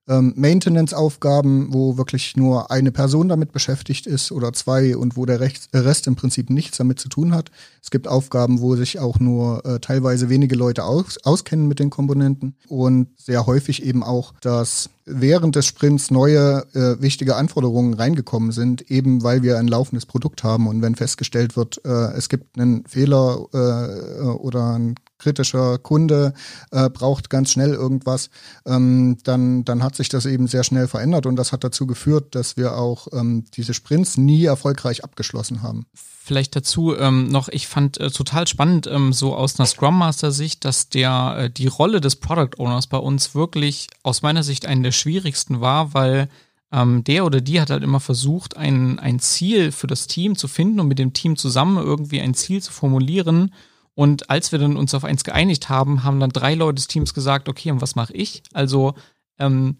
ähm, 0.07 0.33
Maintenance-Aufgaben, 0.35 1.73
wo 1.73 1.97
wirklich 1.97 2.37
nur 2.37 2.71
eine 2.71 2.91
Person 2.91 3.29
damit 3.29 3.51
beschäftigt 3.51 4.07
ist 4.07 4.31
oder 4.31 4.53
zwei 4.53 4.95
und 4.95 5.17
wo 5.17 5.25
der 5.25 5.39
Rest 5.39 6.07
im 6.07 6.15
Prinzip 6.15 6.49
nichts 6.49 6.77
damit 6.77 6.99
zu 6.99 7.09
tun 7.09 7.33
hat. 7.33 7.51
Es 7.83 7.91
gibt 7.91 8.07
Aufgaben, 8.07 8.61
wo 8.61 8.75
sich 8.75 8.99
auch 8.99 9.19
nur 9.19 9.65
äh, 9.65 9.79
teilweise 9.79 10.29
wenige 10.29 10.55
Leute 10.55 10.83
aus 10.83 11.17
auskennen 11.23 11.67
mit 11.67 11.79
den 11.79 11.89
Komponenten 11.89 12.55
und 12.67 13.07
sehr 13.17 13.45
häufig 13.45 13.83
eben 13.83 14.03
auch, 14.03 14.33
dass 14.41 14.89
während 15.05 15.55
des 15.55 15.65
Sprints 15.65 16.11
neue 16.11 16.65
äh, 16.73 17.01
wichtige 17.01 17.35
Anforderungen 17.35 17.93
reingekommen 17.93 18.51
sind, 18.51 18.89
eben 18.91 19.23
weil 19.23 19.41
wir 19.41 19.57
ein 19.57 19.67
laufendes 19.67 20.05
Produkt 20.05 20.43
haben 20.43 20.67
und 20.67 20.81
wenn 20.81 20.95
festgestellt 20.95 21.55
wird, 21.55 21.83
äh, 21.85 22.13
es 22.13 22.29
gibt 22.29 22.59
einen 22.59 22.85
Fehler 22.85 23.45
äh, 23.53 24.23
oder 24.23 24.75
ein 24.77 24.95
kritischer 25.17 25.77
Kunde 25.77 26.33
äh, 26.71 26.89
braucht 26.89 27.29
ganz 27.29 27.51
schnell 27.51 27.73
irgendwas, 27.73 28.29
ähm, 28.65 29.17
dann, 29.23 29.65
dann 29.65 29.83
hat 29.83 29.95
sich 29.95 30.09
das 30.09 30.25
eben 30.25 30.47
sehr 30.47 30.63
schnell 30.63 30.87
verändert 30.87 31.25
und 31.25 31.35
das 31.35 31.51
hat 31.51 31.63
dazu 31.63 31.87
geführt, 31.87 32.35
dass 32.35 32.57
wir 32.57 32.77
auch 32.77 33.07
ähm, 33.13 33.45
diese 33.53 33.73
Sprints 33.73 34.17
nie 34.17 34.45
erfolgreich 34.45 35.03
abgeschlossen 35.03 35.63
haben. 35.63 35.85
Vielleicht 35.95 36.55
dazu 36.57 36.93
ähm, 36.93 37.29
noch, 37.29 37.47
ich 37.47 37.67
fand 37.67 37.99
äh, 37.99 38.11
total 38.11 38.47
spannend, 38.47 38.85
ähm, 38.87 39.13
so 39.13 39.33
aus 39.33 39.57
einer 39.57 39.65
Scrum 39.65 39.97
Master 39.97 40.31
Sicht, 40.31 40.65
dass 40.65 40.89
der 40.89 41.37
äh, 41.39 41.49
die 41.49 41.67
Rolle 41.67 42.01
des 42.01 42.17
Product 42.17 42.57
Owners 42.57 42.87
bei 42.87 42.97
uns 42.97 43.33
wirklich 43.33 43.87
aus 44.03 44.23
meiner 44.23 44.43
Sicht 44.43 44.65
eine 44.65 44.81
der 44.81 44.91
schwierigsten 44.91 45.61
war, 45.61 45.93
weil 45.93 46.27
ähm, 46.71 47.03
der 47.05 47.25
oder 47.25 47.39
die 47.39 47.61
hat 47.61 47.69
halt 47.69 47.81
immer 47.81 48.01
versucht, 48.01 48.57
ein, 48.57 48.99
ein 48.99 49.19
Ziel 49.19 49.71
für 49.71 49.87
das 49.87 50.07
Team 50.07 50.35
zu 50.35 50.49
finden 50.49 50.81
und 50.81 50.89
mit 50.89 50.99
dem 50.99 51.13
Team 51.13 51.37
zusammen 51.37 51.77
irgendwie 51.77 52.19
ein 52.19 52.33
Ziel 52.33 52.61
zu 52.61 52.73
formulieren 52.73 53.53
und 53.97 54.29
als 54.29 54.51
wir 54.51 54.59
dann 54.59 54.77
uns 54.77 54.93
auf 54.93 55.03
eins 55.03 55.23
geeinigt 55.23 55.69
haben, 55.69 56.03
haben 56.03 56.19
dann 56.19 56.29
drei 56.29 56.53
Leute 56.53 56.75
des 56.75 56.87
Teams 56.87 57.15
gesagt, 57.15 57.49
okay, 57.49 57.71
und 57.71 57.81
was 57.81 57.95
mache 57.95 58.13
ich? 58.13 58.43
Also, 58.53 58.93
ähm, 59.39 59.77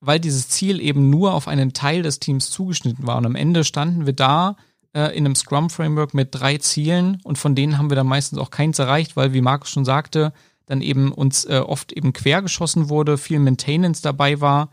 weil 0.00 0.18
dieses 0.18 0.48
Ziel 0.48 0.80
eben 0.80 1.10
nur 1.10 1.34
auf 1.34 1.46
einen 1.46 1.74
Teil 1.74 2.00
des 2.00 2.20
Teams 2.20 2.48
zugeschnitten 2.50 3.06
war. 3.06 3.18
Und 3.18 3.26
am 3.26 3.34
Ende 3.34 3.64
standen 3.64 4.06
wir 4.06 4.14
da 4.14 4.56
äh, 4.94 5.14
in 5.14 5.26
einem 5.26 5.34
Scrum-Framework 5.34 6.14
mit 6.14 6.28
drei 6.30 6.56
Zielen 6.56 7.20
und 7.22 7.36
von 7.36 7.54
denen 7.54 7.76
haben 7.76 7.90
wir 7.90 7.96
dann 7.96 8.06
meistens 8.06 8.38
auch 8.38 8.48
keins 8.48 8.78
erreicht, 8.78 9.14
weil, 9.14 9.34
wie 9.34 9.42
Markus 9.42 9.68
schon 9.68 9.84
sagte, 9.84 10.32
dann 10.64 10.80
eben 10.80 11.12
uns 11.12 11.44
äh, 11.44 11.58
oft 11.58 11.92
eben 11.92 12.14
quergeschossen 12.14 12.88
wurde, 12.88 13.18
viel 13.18 13.40
Maintenance 13.40 14.00
dabei 14.00 14.40
war 14.40 14.70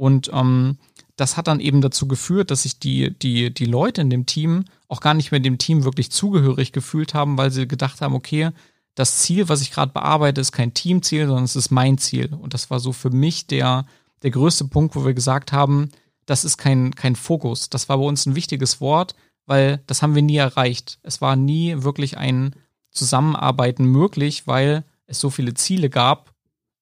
und 0.00 0.30
ähm, 0.32 0.78
das 1.16 1.36
hat 1.36 1.46
dann 1.46 1.60
eben 1.60 1.82
dazu 1.82 2.08
geführt, 2.08 2.50
dass 2.50 2.62
sich 2.62 2.78
die, 2.78 3.10
die, 3.18 3.52
die 3.52 3.66
Leute 3.66 4.00
in 4.00 4.08
dem 4.08 4.24
Team 4.24 4.64
auch 4.88 5.02
gar 5.02 5.12
nicht 5.12 5.30
mehr 5.30 5.40
dem 5.40 5.58
Team 5.58 5.84
wirklich 5.84 6.10
zugehörig 6.10 6.72
gefühlt 6.72 7.12
haben, 7.12 7.36
weil 7.36 7.50
sie 7.50 7.68
gedacht 7.68 8.00
haben, 8.00 8.14
okay, 8.14 8.48
das 8.94 9.18
Ziel, 9.18 9.50
was 9.50 9.60
ich 9.60 9.70
gerade 9.70 9.92
bearbeite, 9.92 10.40
ist 10.40 10.52
kein 10.52 10.72
Teamziel, 10.72 11.26
sondern 11.26 11.44
es 11.44 11.54
ist 11.54 11.70
mein 11.70 11.98
Ziel. 11.98 12.32
Und 12.32 12.54
das 12.54 12.70
war 12.70 12.80
so 12.80 12.92
für 12.92 13.10
mich 13.10 13.46
der, 13.46 13.84
der 14.22 14.30
größte 14.30 14.64
Punkt, 14.64 14.96
wo 14.96 15.04
wir 15.04 15.12
gesagt 15.12 15.52
haben, 15.52 15.90
das 16.24 16.46
ist 16.46 16.56
kein, 16.56 16.94
kein 16.94 17.14
Fokus. 17.14 17.68
Das 17.68 17.90
war 17.90 17.98
bei 17.98 18.04
uns 18.04 18.24
ein 18.24 18.36
wichtiges 18.36 18.80
Wort, 18.80 19.14
weil 19.44 19.82
das 19.86 20.00
haben 20.00 20.14
wir 20.14 20.22
nie 20.22 20.36
erreicht. 20.36 20.98
Es 21.02 21.20
war 21.20 21.36
nie 21.36 21.82
wirklich 21.82 22.16
ein 22.16 22.56
Zusammenarbeiten 22.90 23.84
möglich, 23.84 24.46
weil 24.46 24.82
es 25.06 25.20
so 25.20 25.28
viele 25.28 25.52
Ziele 25.52 25.90
gab, 25.90 26.32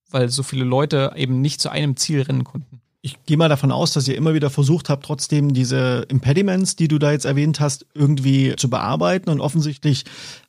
weil 0.09 0.29
so 0.29 0.45
viele 0.45 0.65
Leute 0.65 1.15
eben 1.17 1.41
nicht 1.41 1.61
zu 1.61 1.69
einem 1.69 1.97
Ziel 1.97 2.23
rennen 2.23 2.45
konnten. 2.45 2.81
Ich 3.01 3.17
gehe 3.27 3.37
mal 3.37 3.49
davon 3.49 3.71
aus, 3.71 3.93
dass 3.93 4.09
ihr 4.09 4.17
immer 4.17 4.35
wieder 4.35 4.51
versucht 4.51 4.89
habt, 4.89 5.05
trotzdem 5.05 5.55
diese 5.55 6.05
Impediments, 6.09 6.75
die 6.75 6.89
du 6.89 6.99
da 6.99 7.13
jetzt 7.13 7.27
erwähnt 7.27 7.61
hast, 7.61 7.87
irgendwie 7.95 8.57
zu 8.57 8.69
bearbeiten. 8.69 9.31
Und 9.31 9.41
offensichtlich 9.41 10.05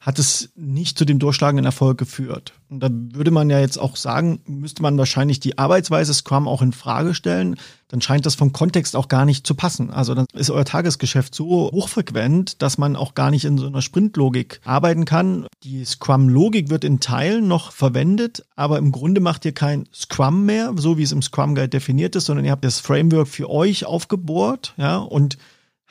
hat 0.09 0.17
es 0.17 0.49
nicht 0.55 0.97
zu 0.97 1.05
dem 1.05 1.19
durchschlagenden 1.19 1.67
Erfolg 1.67 1.99
geführt. 1.99 2.53
Und 2.67 2.79
da 2.79 2.89
würde 2.91 3.29
man 3.29 3.47
ja 3.51 3.59
jetzt 3.59 3.77
auch 3.77 3.95
sagen, 3.95 4.41
müsste 4.47 4.81
man 4.81 4.97
wahrscheinlich 4.97 5.39
die 5.39 5.59
Arbeitsweise 5.59 6.15
Scrum 6.15 6.47
auch 6.47 6.63
in 6.63 6.71
Frage 6.71 7.13
stellen. 7.13 7.57
Dann 7.89 8.01
scheint 8.01 8.25
das 8.25 8.33
vom 8.33 8.51
Kontext 8.51 8.95
auch 8.95 9.07
gar 9.07 9.25
nicht 9.25 9.45
zu 9.45 9.53
passen. 9.53 9.91
Also 9.91 10.15
dann 10.15 10.25
ist 10.33 10.49
euer 10.49 10.65
Tagesgeschäft 10.65 11.35
so 11.35 11.69
hochfrequent, 11.71 12.59
dass 12.59 12.79
man 12.79 12.95
auch 12.95 13.13
gar 13.13 13.29
nicht 13.29 13.45
in 13.45 13.59
so 13.59 13.67
einer 13.67 13.83
Sprintlogik 13.83 14.61
arbeiten 14.65 15.05
kann. 15.05 15.45
Die 15.61 15.85
Scrum-Logik 15.85 16.71
wird 16.71 16.85
in 16.85 16.99
Teilen 16.99 17.47
noch 17.47 17.71
verwendet, 17.71 18.43
aber 18.55 18.79
im 18.79 18.91
Grunde 18.91 19.21
macht 19.21 19.45
ihr 19.45 19.53
kein 19.53 19.87
Scrum 19.93 20.43
mehr, 20.43 20.73
so 20.75 20.97
wie 20.97 21.03
es 21.03 21.11
im 21.11 21.21
Scrum 21.21 21.53
Guide 21.53 21.69
definiert 21.69 22.15
ist, 22.15 22.25
sondern 22.25 22.45
ihr 22.45 22.51
habt 22.51 22.65
das 22.65 22.79
Framework 22.79 23.27
für 23.27 23.47
euch 23.47 23.85
aufgebohrt, 23.85 24.73
ja, 24.77 24.97
und 24.97 25.37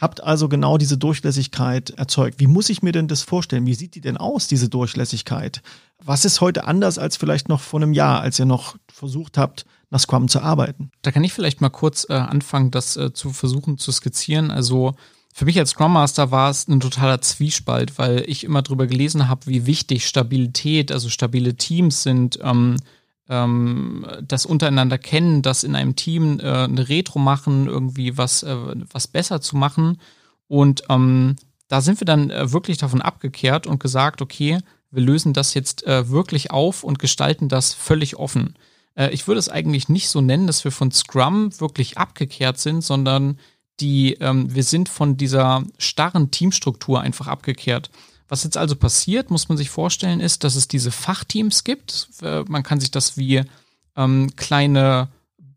Habt 0.00 0.22
also 0.22 0.48
genau 0.48 0.78
diese 0.78 0.96
Durchlässigkeit 0.96 1.90
erzeugt. 1.90 2.38
Wie 2.38 2.46
muss 2.46 2.68
ich 2.68 2.82
mir 2.82 2.92
denn 2.92 3.08
das 3.08 3.22
vorstellen? 3.22 3.66
Wie 3.66 3.74
sieht 3.74 3.96
die 3.96 4.00
denn 4.00 4.16
aus, 4.16 4.46
diese 4.46 4.68
Durchlässigkeit? 4.68 5.60
Was 6.04 6.24
ist 6.24 6.40
heute 6.40 6.68
anders 6.68 6.98
als 6.98 7.16
vielleicht 7.16 7.48
noch 7.48 7.60
vor 7.60 7.80
einem 7.80 7.92
Jahr, 7.92 8.20
als 8.20 8.38
ihr 8.38 8.44
noch 8.44 8.76
versucht 8.86 9.36
habt, 9.36 9.66
nach 9.90 9.98
Scrum 9.98 10.28
zu 10.28 10.40
arbeiten? 10.40 10.92
Da 11.02 11.10
kann 11.10 11.24
ich 11.24 11.32
vielleicht 11.32 11.60
mal 11.60 11.68
kurz 11.68 12.06
äh, 12.08 12.12
anfangen, 12.12 12.70
das 12.70 12.96
äh, 12.96 13.12
zu 13.12 13.32
versuchen 13.32 13.76
zu 13.76 13.90
skizzieren. 13.90 14.52
Also 14.52 14.94
für 15.34 15.44
mich 15.44 15.58
als 15.58 15.70
Scrum 15.70 15.92
Master 15.92 16.30
war 16.30 16.50
es 16.50 16.68
ein 16.68 16.78
totaler 16.78 17.20
Zwiespalt, 17.20 17.98
weil 17.98 18.22
ich 18.28 18.44
immer 18.44 18.62
drüber 18.62 18.86
gelesen 18.86 19.28
habe, 19.28 19.46
wie 19.46 19.66
wichtig 19.66 20.06
Stabilität, 20.06 20.92
also 20.92 21.08
stabile 21.08 21.56
Teams 21.56 22.04
sind. 22.04 22.38
Ähm, 22.40 22.76
ähm, 23.28 24.06
das 24.22 24.46
untereinander 24.46 24.98
kennen, 24.98 25.42
das 25.42 25.64
in 25.64 25.74
einem 25.74 25.96
Team 25.96 26.40
äh, 26.40 26.64
eine 26.64 26.88
Retro 26.88 27.18
machen, 27.18 27.66
irgendwie 27.66 28.16
was, 28.16 28.42
äh, 28.42 28.56
was 28.92 29.06
besser 29.06 29.40
zu 29.40 29.56
machen. 29.56 30.00
Und 30.46 30.82
ähm, 30.88 31.36
da 31.68 31.80
sind 31.80 32.00
wir 32.00 32.06
dann 32.06 32.30
äh, 32.30 32.52
wirklich 32.52 32.78
davon 32.78 33.02
abgekehrt 33.02 33.66
und 33.66 33.80
gesagt, 33.80 34.22
okay, 34.22 34.58
wir 34.90 35.02
lösen 35.02 35.34
das 35.34 35.54
jetzt 35.54 35.86
äh, 35.86 36.08
wirklich 36.08 36.50
auf 36.50 36.82
und 36.82 36.98
gestalten 36.98 37.48
das 37.48 37.74
völlig 37.74 38.16
offen. 38.16 38.54
Äh, 38.94 39.10
ich 39.10 39.28
würde 39.28 39.38
es 39.38 39.48
eigentlich 39.48 39.88
nicht 39.88 40.08
so 40.08 40.20
nennen, 40.20 40.46
dass 40.46 40.64
wir 40.64 40.72
von 40.72 40.90
Scrum 40.90 41.58
wirklich 41.60 41.98
abgekehrt 41.98 42.58
sind, 42.58 42.82
sondern 42.82 43.38
die, 43.80 44.14
ähm, 44.14 44.52
wir 44.54 44.64
sind 44.64 44.88
von 44.88 45.16
dieser 45.16 45.62
starren 45.78 46.30
Teamstruktur 46.30 47.00
einfach 47.00 47.28
abgekehrt. 47.28 47.90
Was 48.28 48.44
jetzt 48.44 48.56
also 48.56 48.76
passiert, 48.76 49.30
muss 49.30 49.48
man 49.48 49.56
sich 49.56 49.70
vorstellen, 49.70 50.20
ist, 50.20 50.44
dass 50.44 50.54
es 50.54 50.68
diese 50.68 50.90
Fachteams 50.90 51.64
gibt. 51.64 52.08
Äh, 52.22 52.44
man 52.48 52.62
kann 52.62 52.80
sich 52.80 52.90
das 52.90 53.16
wie 53.16 53.42
ähm, 53.96 54.30
kleine 54.36 55.08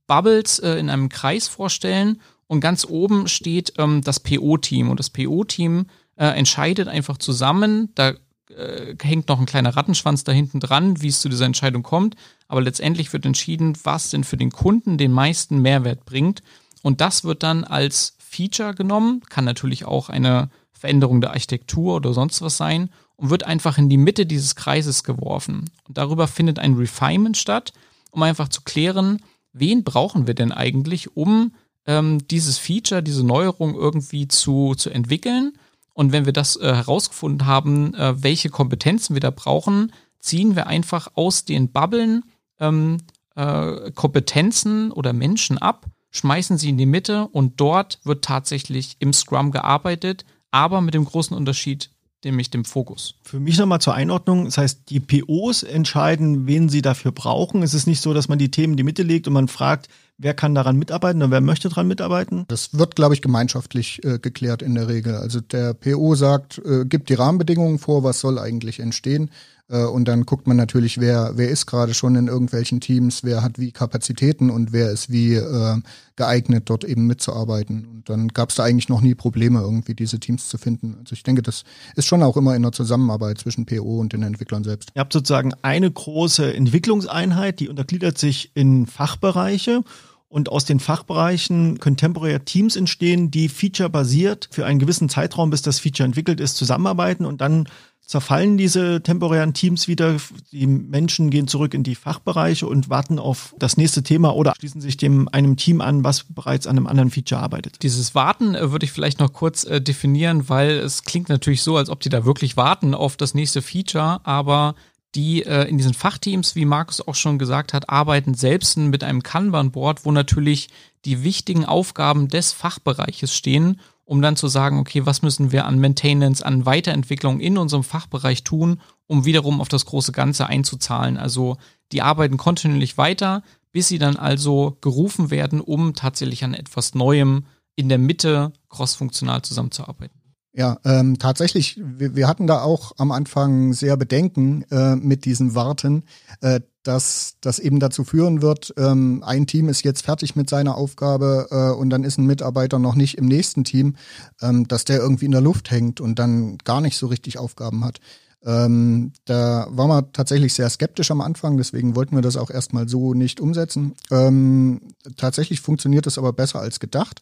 Bubbles 0.08 0.60
äh, 0.60 0.76
in 0.76 0.90
einem 0.90 1.10
Kreis 1.10 1.48
vorstellen. 1.48 2.22
Und 2.48 2.60
ganz 2.60 2.86
oben 2.86 3.28
steht 3.28 3.74
ähm, 3.78 4.02
das 4.02 4.20
PO-Team. 4.20 4.90
Und 4.90 5.00
das 5.00 5.10
PO-Team 5.10 5.86
äh, 6.16 6.26
entscheidet 6.28 6.88
einfach 6.88 7.18
zusammen. 7.18 7.90
Da 7.96 8.14
äh, 8.50 8.96
hängt 9.02 9.30
noch 9.30 9.40
ein 9.40 9.46
kleiner 9.46 9.76
Rattenschwanz 9.76 10.24
da 10.24 10.32
hinten 10.32 10.60
dran, 10.60 11.02
wie 11.02 11.08
es 11.08 11.22
zu 11.22 11.30
dieser 11.30 11.46
Entscheidung 11.46 11.84
kommt. 11.84 12.16
Aber 12.48 12.62
letztendlich 12.62 13.14
wird 13.14 13.26
entschieden, 13.26 13.78
was 13.84 14.10
denn 14.10 14.24
für 14.24 14.38
den 14.38 14.52
Kunden 14.52 14.98
den 14.98 15.12
meisten 15.12 15.62
Mehrwert 15.62 16.06
bringt. 16.06 16.44
Und 16.82 17.00
das 17.00 17.24
wird 17.24 17.44
dann 17.44 17.64
als 17.64 18.16
Feature 18.20 18.74
genommen. 18.74 19.22
Kann 19.30 19.46
natürlich 19.46 19.86
auch 19.86 20.10
eine 20.10 20.50
Veränderung 20.82 21.22
der 21.22 21.30
Architektur 21.30 21.96
oder 21.96 22.14
sonst 22.14 22.42
was 22.42 22.58
sein 22.58 22.90
und 23.16 23.30
wird 23.30 23.44
einfach 23.44 23.78
in 23.78 23.88
die 23.88 23.98
Mitte 23.98 24.26
dieses 24.26 24.56
Kreises 24.56 25.04
geworfen. 25.04 25.70
Und 25.88 25.98
darüber 25.98 26.28
findet 26.28 26.58
ein 26.58 26.74
Refinement 26.74 27.38
statt, 27.38 27.72
um 28.10 28.24
einfach 28.24 28.50
zu 28.50 28.62
klären, 28.64 29.22
wen 29.54 29.84
brauchen 29.84 30.26
wir 30.26 30.34
denn 30.34 30.52
eigentlich, 30.52 31.16
um 31.16 31.54
ähm, 31.86 32.28
dieses 32.28 32.58
Feature, 32.58 33.04
diese 33.04 33.24
Neuerung 33.24 33.76
irgendwie 33.76 34.28
zu, 34.28 34.74
zu 34.74 34.90
entwickeln. 34.90 35.54
Und 35.94 36.12
wenn 36.12 36.26
wir 36.26 36.34
das 36.34 36.56
äh, 36.56 36.74
herausgefunden 36.74 37.46
haben, 37.46 37.94
äh, 37.94 38.24
welche 38.24 38.50
Kompetenzen 38.50 39.14
wir 39.14 39.22
da 39.22 39.30
brauchen, 39.30 39.94
ziehen 40.20 40.56
wir 40.56 40.66
einfach 40.66 41.10
aus 41.14 41.46
den 41.46 41.72
Bubblen 41.72 42.24
ähm, 42.60 42.98
äh, 43.36 43.92
Kompetenzen 43.92 44.92
oder 44.92 45.14
Menschen 45.14 45.60
ab, 45.60 45.86
schmeißen 46.10 46.58
sie 46.58 46.70
in 46.70 46.78
die 46.78 46.88
Mitte 46.88 47.28
und 47.28 47.60
dort 47.60 48.00
wird 48.04 48.26
tatsächlich 48.26 48.98
im 49.00 49.14
Scrum 49.14 49.52
gearbeitet, 49.52 50.26
aber 50.52 50.82
mit 50.82 50.94
dem 50.94 51.06
großen 51.06 51.36
Unterschied, 51.36 51.90
nämlich 52.24 52.50
dem 52.50 52.66
Fokus. 52.66 53.16
Für 53.24 53.40
mich 53.40 53.58
nochmal 53.58 53.82
zur 53.82 53.96
Einordnung, 53.96 54.46
das 54.46 54.58
heißt, 54.58 54.90
die 54.90 55.00
POs 55.00 55.64
entscheiden, 55.64 56.46
wen 56.46 56.70
sie 56.70 56.82
dafür 56.82 57.12
brauchen. 57.12 57.64
Es 57.64 57.74
ist 57.74 57.88
nicht 57.88 58.02
so, 58.02 58.14
dass 58.14 58.28
man 58.28 58.38
die 58.38 58.52
Themen 58.52 58.74
in 58.74 58.78
die 58.78 58.84
Mitte 58.84 59.04
legt 59.04 59.28
und 59.28 59.34
man 59.34 59.48
fragt, 59.48 59.88
wer 60.18 60.34
kann 60.34 60.54
daran 60.54 60.78
mitarbeiten 60.78 61.22
oder 61.22 61.32
wer 61.32 61.42
möchte 61.42 61.70
daran 61.70 61.88
mitarbeiten? 61.88 62.46
Das 62.48 62.78
wird, 62.78 62.96
glaube 62.96 63.16
ich, 63.16 63.22
gemeinschaftlich 63.22 64.04
äh, 64.04 64.20
geklärt 64.20 64.62
in 64.62 64.76
der 64.76 64.88
Regel. 64.88 65.16
Also 65.16 65.42
der 65.42 65.74
PO 65.74 66.16
sagt, 66.16 66.60
äh, 66.60 66.86
gibt 66.86 67.10
die 67.10 67.16
Rahmenbedingungen 67.16 67.80
vor, 67.80 68.04
was 68.04 68.20
soll 68.20 68.38
eigentlich 68.38 68.80
entstehen. 68.80 69.32
Äh, 69.72 69.86
und 69.86 70.08
dann 70.08 70.26
guckt 70.26 70.48
man 70.48 70.58
natürlich, 70.58 71.00
wer, 71.00 71.32
wer 71.36 71.50
ist 71.50 71.66
gerade 71.66 71.94
schon 71.94 72.16
in 72.16 72.28
irgendwelchen 72.28 72.82
Teams, 72.82 73.24
wer 73.24 73.42
hat 73.42 73.58
wie 73.58 73.72
Kapazitäten 73.72 74.50
und 74.50 74.74
wer 74.74 74.92
ist 74.92 75.10
wie 75.10 75.36
äh, 75.36 75.78
geeignet, 76.18 76.64
dort 76.70 76.84
eben 76.84 77.08
mitzuarbeiten. 77.08 77.86
Und 77.86 78.10
dann 78.10 78.28
gab 78.28 78.50
es 78.50 78.56
da 78.56 78.64
eigentlich 78.64 78.90
noch 78.90 79.02
nie 79.02 79.16
Probleme, 79.16 79.62
irgendwie 79.62 79.96
diese 79.96 80.20
Teams 80.20 80.50
zu 80.50 80.58
finden. 80.58 80.98
Also 81.00 81.14
ich 81.14 81.24
denke, 81.24 81.42
das 81.42 81.64
ist 81.96 82.06
schon 82.06 82.22
auch 82.22 82.38
immer 82.38 82.56
in 82.56 82.62
der 82.62 82.74
Zusammenarbeit 82.74 83.40
zwischen 83.40 83.66
PO 83.66 84.00
und 84.00 84.14
den 84.14 84.24
Entwicklern 84.24 84.64
selbst. 84.64 84.92
Ihr 84.94 85.00
habt 85.00 85.14
sozusagen 85.14 85.54
eine 85.62 85.90
große 85.90 86.54
Entwicklungseinheit, 86.54 87.60
die 87.60 87.70
untergliedert 87.70 88.18
sich 88.18 88.52
in 88.54 88.86
Fachbereiche. 88.86 89.84
Und 90.28 90.48
aus 90.48 90.64
den 90.64 90.80
Fachbereichen 90.80 91.80
können 91.80 91.98
temporäre 91.98 92.46
Teams 92.46 92.78
entstehen, 92.78 93.32
die 93.32 93.50
featurebasiert 93.50 94.48
für 94.50 94.66
einen 94.66 94.80
gewissen 94.80 95.10
Zeitraum, 95.10 95.50
bis 95.50 95.62
das 95.62 95.80
Feature 95.80 96.06
entwickelt 96.06 96.40
ist, 96.40 96.56
zusammenarbeiten 96.56 97.26
und 97.26 97.42
dann 97.42 97.68
zerfallen 98.12 98.58
diese 98.58 99.02
temporären 99.02 99.54
Teams 99.54 99.88
wieder. 99.88 100.18
Die 100.52 100.68
Menschen 100.68 101.30
gehen 101.30 101.48
zurück 101.48 101.74
in 101.74 101.84
die 101.84 101.96
Fachbereiche 101.96 102.68
und 102.68 102.90
warten 102.90 103.20
auf 103.20 103.56
das 103.58 103.78
nächste 103.78 104.04
Thema 104.04 104.36
oder 104.36 104.54
schließen 104.60 104.82
sich 104.82 104.98
dem 104.98 105.30
einem 105.30 105.56
Team 105.56 105.80
an, 105.80 106.04
was 106.04 106.26
bereits 106.26 106.68
an 106.68 106.76
einem 106.76 106.88
anderen 106.88 107.10
Feature 107.10 107.40
arbeitet. 107.40 107.84
Dieses 107.84 108.14
Warten 108.14 108.54
äh, 108.54 108.70
würde 108.70 108.84
ich 108.84 108.92
vielleicht 108.92 109.22
noch 109.22 109.32
kurz 109.32 109.64
äh, 109.64 109.80
definieren, 109.80 110.50
weil 110.50 110.72
es 110.72 111.04
klingt 111.04 111.30
natürlich 111.30 111.64
so, 111.64 111.78
als 111.78 111.90
ob 111.90 112.02
die 112.02 112.10
da 112.10 112.26
wirklich 112.26 112.58
warten 112.58 112.94
auf 112.94 113.16
das 113.16 113.34
nächste 113.34 113.62
Feature, 113.62 114.20
aber 114.26 114.76
die 115.16 115.44
äh, 115.44 115.70
in 115.70 115.78
diesen 115.78 115.94
Fachteams, 115.94 116.56
wie 116.56 116.66
Markus 116.66 117.00
auch 117.00 117.16
schon 117.16 117.40
gesagt 117.40 117.72
hat, 117.72 117.90
arbeiten 117.90 118.34
selbst 118.34 118.76
mit 118.76 119.06
einem 119.06 119.24
Kanban-Board, 119.24 120.04
wo 120.04 120.12
natürlich 120.12 120.68
die 121.06 121.24
wichtigen 121.24 121.64
Aufgaben 121.64 122.28
des 122.28 122.52
Fachbereiches 122.52 123.34
stehen 123.34 123.80
um 124.12 124.22
dann 124.22 124.36
zu 124.36 124.50
sagen, 124.50 124.78
okay, 124.78 125.06
was 125.06 125.22
müssen 125.22 125.54
wir 125.54 125.64
an 125.64 125.80
Maintenance, 125.80 126.42
an 126.42 126.66
Weiterentwicklung 126.66 127.40
in 127.40 127.58
unserem 127.58 127.86
Fachbereich 127.86 128.44
tun, 128.44 128.82
um 129.08 129.24
wiederum 129.24 129.62
auf 129.62 129.70
das 129.70 129.86
große 129.86 130.12
Ganze 130.12 130.48
einzuzahlen. 130.48 131.16
Also 131.16 131.56
die 131.94 132.02
arbeiten 132.02 132.36
kontinuierlich 132.36 132.98
weiter, 132.98 133.42
bis 133.72 133.88
sie 133.88 134.00
dann 134.00 134.18
also 134.18 134.78
gerufen 134.82 135.32
werden, 135.32 135.62
um 135.62 135.94
tatsächlich 135.94 136.44
an 136.44 136.54
etwas 136.54 136.94
Neuem 136.94 137.46
in 137.78 137.88
der 137.88 138.00
Mitte 138.00 138.52
crossfunktional 138.68 139.44
zusammenzuarbeiten. 139.44 140.20
Ja, 140.52 140.78
ähm, 140.84 141.18
tatsächlich, 141.18 141.80
wir, 141.82 142.14
wir 142.14 142.28
hatten 142.28 142.48
da 142.48 142.62
auch 142.64 142.92
am 142.98 143.14
Anfang 143.14 143.72
sehr 143.72 143.96
Bedenken 143.96 144.64
äh, 144.72 144.98
mit 144.98 145.24
diesem 145.24 145.56
Warten, 145.56 146.04
äh, 146.42 146.60
dass 146.84 147.36
das 147.42 147.60
eben 147.60 147.80
dazu 147.80 148.04
führen 148.04 148.42
wird, 148.42 148.74
ähm, 148.78 149.24
ein 149.26 149.48
Team 149.48 149.70
ist 149.70 149.84
jetzt 149.84 150.04
fertig 150.04 150.36
mit 150.36 150.50
seiner 150.50 150.76
Aufgabe 150.76 151.48
äh, 151.52 151.80
und 151.80 151.90
dann 151.90 152.04
ist 152.04 152.18
ein 152.18 152.26
Mitarbeiter 152.26 152.80
noch 152.80 152.96
nicht 152.96 153.18
im 153.18 153.26
nächsten 153.26 153.64
Team, 153.64 153.96
ähm, 154.42 154.68
dass 154.68 154.86
der 154.86 155.00
irgendwie 155.00 155.26
in 155.26 155.32
der 155.32 155.42
Luft 155.42 155.72
hängt 155.72 156.02
und 156.02 156.18
dann 156.18 156.58
gar 156.60 156.82
nicht 156.82 156.98
so 156.98 157.08
richtig 157.08 157.38
Aufgaben 157.38 157.86
hat. 157.86 158.00
Ähm, 158.44 159.14
da 159.26 159.68
waren 159.70 159.90
wir 159.90 160.12
tatsächlich 160.14 160.54
sehr 160.54 160.70
skeptisch 160.70 161.12
am 161.12 161.22
Anfang, 161.22 161.58
deswegen 161.58 161.96
wollten 161.96 162.16
wir 162.16 162.24
das 162.24 162.38
auch 162.38 162.50
erstmal 162.50 162.90
so 162.90 163.14
nicht 163.14 163.40
umsetzen. 163.40 163.94
Ähm, 164.10 164.82
tatsächlich 165.18 165.62
funktioniert 165.62 166.08
es 166.08 166.18
aber 166.18 166.34
besser 166.34 166.60
als 166.60 166.80
gedacht. 166.80 167.22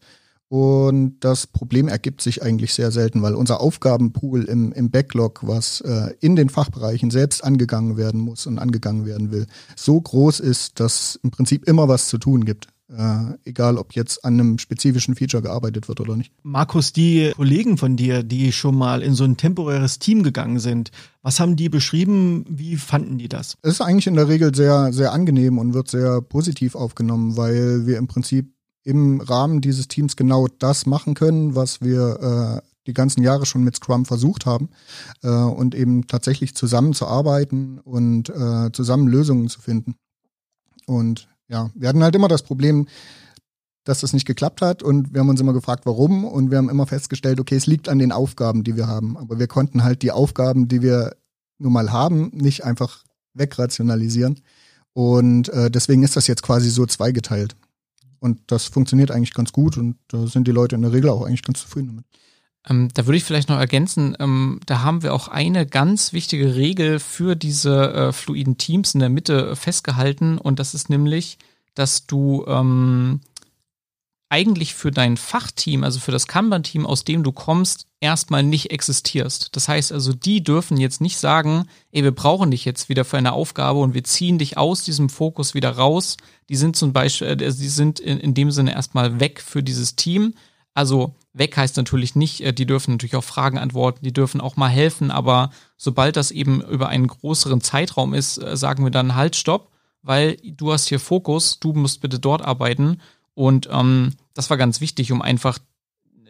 Und 0.49 1.19
das 1.19 1.45
Problem 1.45 1.87
ergibt 1.87 2.21
sich 2.21 2.41
eigentlich 2.41 2.73
sehr 2.73 2.91
selten, 2.91 3.21
weil 3.21 3.35
unser 3.35 3.61
Aufgabenpool 3.61 4.45
im, 4.45 4.71
im 4.73 4.89
Backlog, 4.89 5.41
was 5.43 5.81
äh, 5.81 6.13
in 6.21 6.35
den 6.35 6.49
Fachbereichen 6.49 7.11
selbst 7.11 7.43
angegangen 7.43 7.97
werden 7.97 8.19
muss 8.19 8.47
und 8.47 8.57
angegangen 8.57 9.05
werden 9.05 9.31
will, 9.31 9.45
so 9.75 10.01
groß 10.01 10.39
ist, 10.39 10.79
dass 10.79 11.19
im 11.21 11.29
Prinzip 11.29 11.67
immer 11.67 11.87
was 11.87 12.07
zu 12.07 12.17
tun 12.17 12.45
gibt. 12.45 12.67
Äh, 12.91 13.37
egal, 13.45 13.77
ob 13.77 13.93
jetzt 13.93 14.25
an 14.25 14.33
einem 14.33 14.57
spezifischen 14.57 15.13
Feature 15.13 15.43
gearbeitet 15.43 15.87
wird 15.87 15.99
oder 15.99 16.15
nicht. 16.15 16.33
Markus, 16.41 16.91
die 16.91 17.31
Kollegen 17.35 17.77
von 17.77 17.95
dir, 17.95 18.23
die 18.23 18.51
schon 18.51 18.75
mal 18.75 19.03
in 19.03 19.13
so 19.13 19.25
ein 19.25 19.37
temporäres 19.37 19.99
Team 19.99 20.23
gegangen 20.23 20.57
sind, 20.57 20.89
was 21.21 21.39
haben 21.39 21.55
die 21.55 21.69
beschrieben? 21.69 22.45
Wie 22.49 22.77
fanden 22.77 23.19
die 23.19 23.29
das? 23.29 23.55
Es 23.61 23.73
ist 23.73 23.81
eigentlich 23.81 24.07
in 24.07 24.15
der 24.15 24.27
Regel 24.27 24.55
sehr, 24.55 24.91
sehr 24.91 25.11
angenehm 25.11 25.59
und 25.59 25.75
wird 25.75 25.89
sehr 25.89 26.19
positiv 26.21 26.73
aufgenommen, 26.73 27.37
weil 27.37 27.85
wir 27.85 27.99
im 27.99 28.07
Prinzip 28.07 28.51
im 28.89 29.21
Rahmen 29.21 29.61
dieses 29.61 29.87
Teams 29.87 30.15
genau 30.15 30.47
das 30.57 30.87
machen 30.87 31.13
können, 31.13 31.53
was 31.53 31.79
wir 31.79 32.63
äh, 32.63 32.67
die 32.87 32.93
ganzen 32.95 33.21
Jahre 33.21 33.45
schon 33.45 33.63
mit 33.63 33.75
Scrum 33.75 34.05
versucht 34.05 34.47
haben 34.47 34.69
äh, 35.21 35.29
und 35.29 35.75
eben 35.75 36.07
tatsächlich 36.07 36.55
zusammenzuarbeiten 36.55 37.77
und 37.77 38.29
äh, 38.29 38.71
zusammen 38.71 39.07
Lösungen 39.07 39.47
zu 39.47 39.61
finden. 39.61 39.93
Und 40.87 41.27
ja, 41.47 41.69
wir 41.75 41.87
hatten 41.87 42.03
halt 42.03 42.15
immer 42.15 42.27
das 42.27 42.41
Problem, 42.41 42.87
dass 43.83 43.99
das 43.99 44.13
nicht 44.13 44.25
geklappt 44.25 44.61
hat 44.61 44.81
und 44.81 45.13
wir 45.13 45.21
haben 45.21 45.29
uns 45.29 45.39
immer 45.39 45.53
gefragt, 45.53 45.85
warum 45.85 46.25
und 46.25 46.49
wir 46.49 46.57
haben 46.57 46.69
immer 46.69 46.87
festgestellt, 46.87 47.39
okay, 47.39 47.55
es 47.55 47.67
liegt 47.67 47.89
an 47.89 47.99
den 47.99 48.11
Aufgaben, 48.11 48.63
die 48.63 48.75
wir 48.75 48.87
haben. 48.87 49.17
Aber 49.17 49.37
wir 49.37 49.47
konnten 49.47 49.83
halt 49.83 50.01
die 50.01 50.11
Aufgaben, 50.11 50.67
die 50.67 50.81
wir 50.81 51.15
nun 51.59 51.73
mal 51.73 51.91
haben, 51.91 52.31
nicht 52.33 52.65
einfach 52.65 53.03
wegrationalisieren. 53.35 54.39
Und 54.93 55.49
äh, 55.49 55.69
deswegen 55.69 56.01
ist 56.01 56.15
das 56.15 56.25
jetzt 56.25 56.41
quasi 56.41 56.71
so 56.71 56.87
zweigeteilt. 56.87 57.55
Und 58.19 58.39
das 58.47 58.65
funktioniert 58.65 59.11
eigentlich 59.11 59.33
ganz 59.33 59.51
gut 59.51 59.77
und 59.77 59.97
da 60.09 60.27
sind 60.27 60.47
die 60.47 60.51
Leute 60.51 60.75
in 60.75 60.81
der 60.81 60.91
Regel 60.91 61.09
auch 61.09 61.25
eigentlich 61.25 61.43
ganz 61.43 61.61
zufrieden 61.61 61.87
damit. 61.87 62.05
Ähm, 62.67 62.89
da 62.93 63.05
würde 63.05 63.17
ich 63.17 63.23
vielleicht 63.23 63.49
noch 63.49 63.57
ergänzen, 63.57 64.17
ähm, 64.19 64.59
da 64.65 64.81
haben 64.81 65.01
wir 65.01 65.13
auch 65.13 65.29
eine 65.29 65.65
ganz 65.65 66.11
wichtige 66.11 66.55
Regel 66.55 66.99
für 66.99 67.35
diese 67.35 67.93
äh, 67.93 68.11
fluiden 68.11 68.57
Teams 68.57 68.93
in 68.93 68.99
der 68.99 69.09
Mitte 69.09 69.55
festgehalten 69.55 70.37
und 70.37 70.59
das 70.59 70.73
ist 70.73 70.89
nämlich, 70.89 71.37
dass 71.73 72.05
du 72.05 72.45
ähm, 72.47 73.21
eigentlich 74.29 74.75
für 74.75 74.91
dein 74.91 75.17
Fachteam, 75.17 75.83
also 75.83 75.99
für 75.99 76.11
das 76.11 76.27
Kanban-Team, 76.27 76.85
aus 76.85 77.03
dem 77.03 77.23
du 77.23 77.31
kommst, 77.31 77.87
erstmal 77.99 78.43
nicht 78.43 78.71
existierst. 78.71 79.55
Das 79.55 79.67
heißt 79.67 79.91
also, 79.91 80.13
die 80.13 80.43
dürfen 80.43 80.77
jetzt 80.77 81.01
nicht 81.01 81.17
sagen, 81.17 81.65
ey, 81.91 82.03
wir 82.03 82.11
brauchen 82.11 82.51
dich 82.51 82.63
jetzt 82.63 82.89
wieder 82.89 83.05
für 83.05 83.17
eine 83.17 83.33
Aufgabe 83.33 83.79
und 83.79 83.95
wir 83.95 84.03
ziehen 84.03 84.37
dich 84.37 84.57
aus 84.57 84.83
diesem 84.83 85.09
Fokus 85.09 85.55
wieder 85.55 85.71
raus. 85.71 86.15
Die 86.47 86.55
sind 86.55 86.75
zum 86.75 86.93
Beispiel, 86.93 87.27
äh, 87.27 87.37
die 87.37 87.51
sind 87.51 87.99
in, 87.99 88.35
dem 88.35 88.51
Sinne 88.51 88.73
erstmal 88.73 89.19
weg 89.19 89.41
für 89.41 89.63
dieses 89.63 89.95
Team. 89.95 90.35
Also 90.75 91.15
weg 91.33 91.57
heißt 91.57 91.75
natürlich 91.77 92.15
nicht, 92.15 92.41
äh, 92.41 92.53
die 92.53 92.67
dürfen 92.67 92.91
natürlich 92.91 93.15
auch 93.15 93.23
Fragen 93.23 93.57
antworten, 93.57 94.05
die 94.05 94.13
dürfen 94.13 94.41
auch 94.41 94.55
mal 94.55 94.69
helfen, 94.69 95.09
aber 95.09 95.49
sobald 95.75 96.15
das 96.15 96.29
eben 96.29 96.61
über 96.61 96.89
einen 96.89 97.07
größeren 97.07 97.61
Zeitraum 97.61 98.13
ist, 98.13 98.37
äh, 98.37 98.55
sagen 98.55 98.83
wir 98.83 98.91
dann 98.91 99.15
halt, 99.15 99.35
stopp, 99.35 99.71
weil 100.03 100.37
du 100.43 100.71
hast 100.71 100.87
hier 100.87 100.99
Fokus, 100.99 101.59
du 101.59 101.73
musst 101.73 102.01
bitte 102.01 102.19
dort 102.19 102.43
arbeiten 102.43 103.01
und 103.39 103.69
ähm, 103.71 104.15
das 104.33 104.49
war 104.49 104.57
ganz 104.57 104.81
wichtig, 104.81 105.13
um 105.13 105.21
einfach 105.21 105.59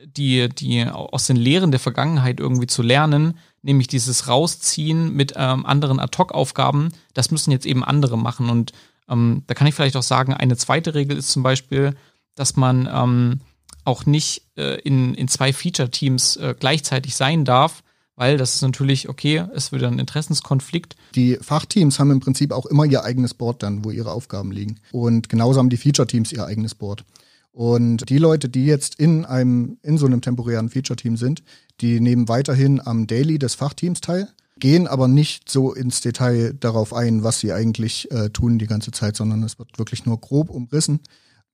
die, 0.05 0.47
die 0.47 0.85
aus 0.85 1.25
den 1.25 1.37
Lehren 1.37 1.71
der 1.71 1.79
Vergangenheit 1.79 2.39
irgendwie 2.39 2.67
zu 2.67 2.83
lernen, 2.83 3.39
nämlich 3.63 3.87
dieses 3.87 4.27
Rausziehen 4.27 5.15
mit 5.15 5.33
ähm, 5.35 5.65
anderen 5.65 5.99
Ad-Hoc-Aufgaben, 5.99 6.89
das 7.15 7.31
müssen 7.31 7.49
jetzt 7.49 7.65
eben 7.65 7.83
andere 7.83 8.15
machen. 8.15 8.51
Und 8.51 8.73
ähm, 9.09 9.41
da 9.47 9.55
kann 9.55 9.65
ich 9.65 9.73
vielleicht 9.73 9.97
auch 9.97 10.03
sagen, 10.03 10.35
eine 10.35 10.55
zweite 10.55 10.93
Regel 10.93 11.17
ist 11.17 11.31
zum 11.31 11.41
Beispiel, 11.41 11.95
dass 12.35 12.55
man 12.57 12.87
ähm, 12.93 13.41
auch 13.85 14.05
nicht 14.05 14.43
äh, 14.55 14.79
in, 14.81 15.15
in 15.15 15.27
zwei 15.29 15.51
Feature-Teams 15.51 16.35
äh, 16.35 16.53
gleichzeitig 16.59 17.15
sein 17.15 17.43
darf, 17.43 17.81
weil 18.19 18.35
das 18.35 18.55
ist 18.55 18.61
natürlich, 18.61 19.07
okay, 19.07 19.45
es 19.55 19.71
wird 19.71 19.81
ein 19.83 19.97
Interessenskonflikt. 19.97 20.97
Die 21.15 21.37
Fachteams 21.39 21.99
haben 21.99 22.11
im 22.11 22.19
Prinzip 22.19 22.51
auch 22.51 22.65
immer 22.65 22.83
ihr 22.83 23.05
eigenes 23.05 23.33
Board 23.33 23.63
dann, 23.63 23.85
wo 23.85 23.91
ihre 23.91 24.11
Aufgaben 24.11 24.51
liegen. 24.51 24.75
Und 24.91 25.29
genauso 25.29 25.57
haben 25.57 25.69
die 25.69 25.77
Feature-Teams 25.77 26.33
ihr 26.33 26.45
eigenes 26.45 26.75
Board. 26.75 27.05
Und 27.53 28.09
die 28.09 28.17
Leute, 28.17 28.49
die 28.49 28.65
jetzt 28.65 28.95
in 28.95 29.23
einem, 29.23 29.77
in 29.83 29.97
so 29.97 30.05
einem 30.05 30.19
temporären 30.19 30.69
Feature-Team 30.69 31.15
sind, 31.15 31.43
die 31.79 32.01
nehmen 32.01 32.27
weiterhin 32.27 32.85
am 32.85 33.07
Daily 33.07 33.39
des 33.39 33.55
Fachteams 33.55 34.01
teil, 34.01 34.27
gehen 34.57 34.85
aber 34.85 35.07
nicht 35.07 35.49
so 35.49 35.73
ins 35.73 36.01
Detail 36.01 36.53
darauf 36.59 36.93
ein, 36.93 37.23
was 37.23 37.39
sie 37.39 37.53
eigentlich 37.53 38.11
äh, 38.11 38.31
tun 38.31 38.59
die 38.59 38.67
ganze 38.67 38.91
Zeit, 38.91 39.15
sondern 39.15 39.43
es 39.43 39.59
wird 39.59 39.79
wirklich 39.79 40.05
nur 40.05 40.19
grob 40.19 40.49
umrissen. 40.49 40.99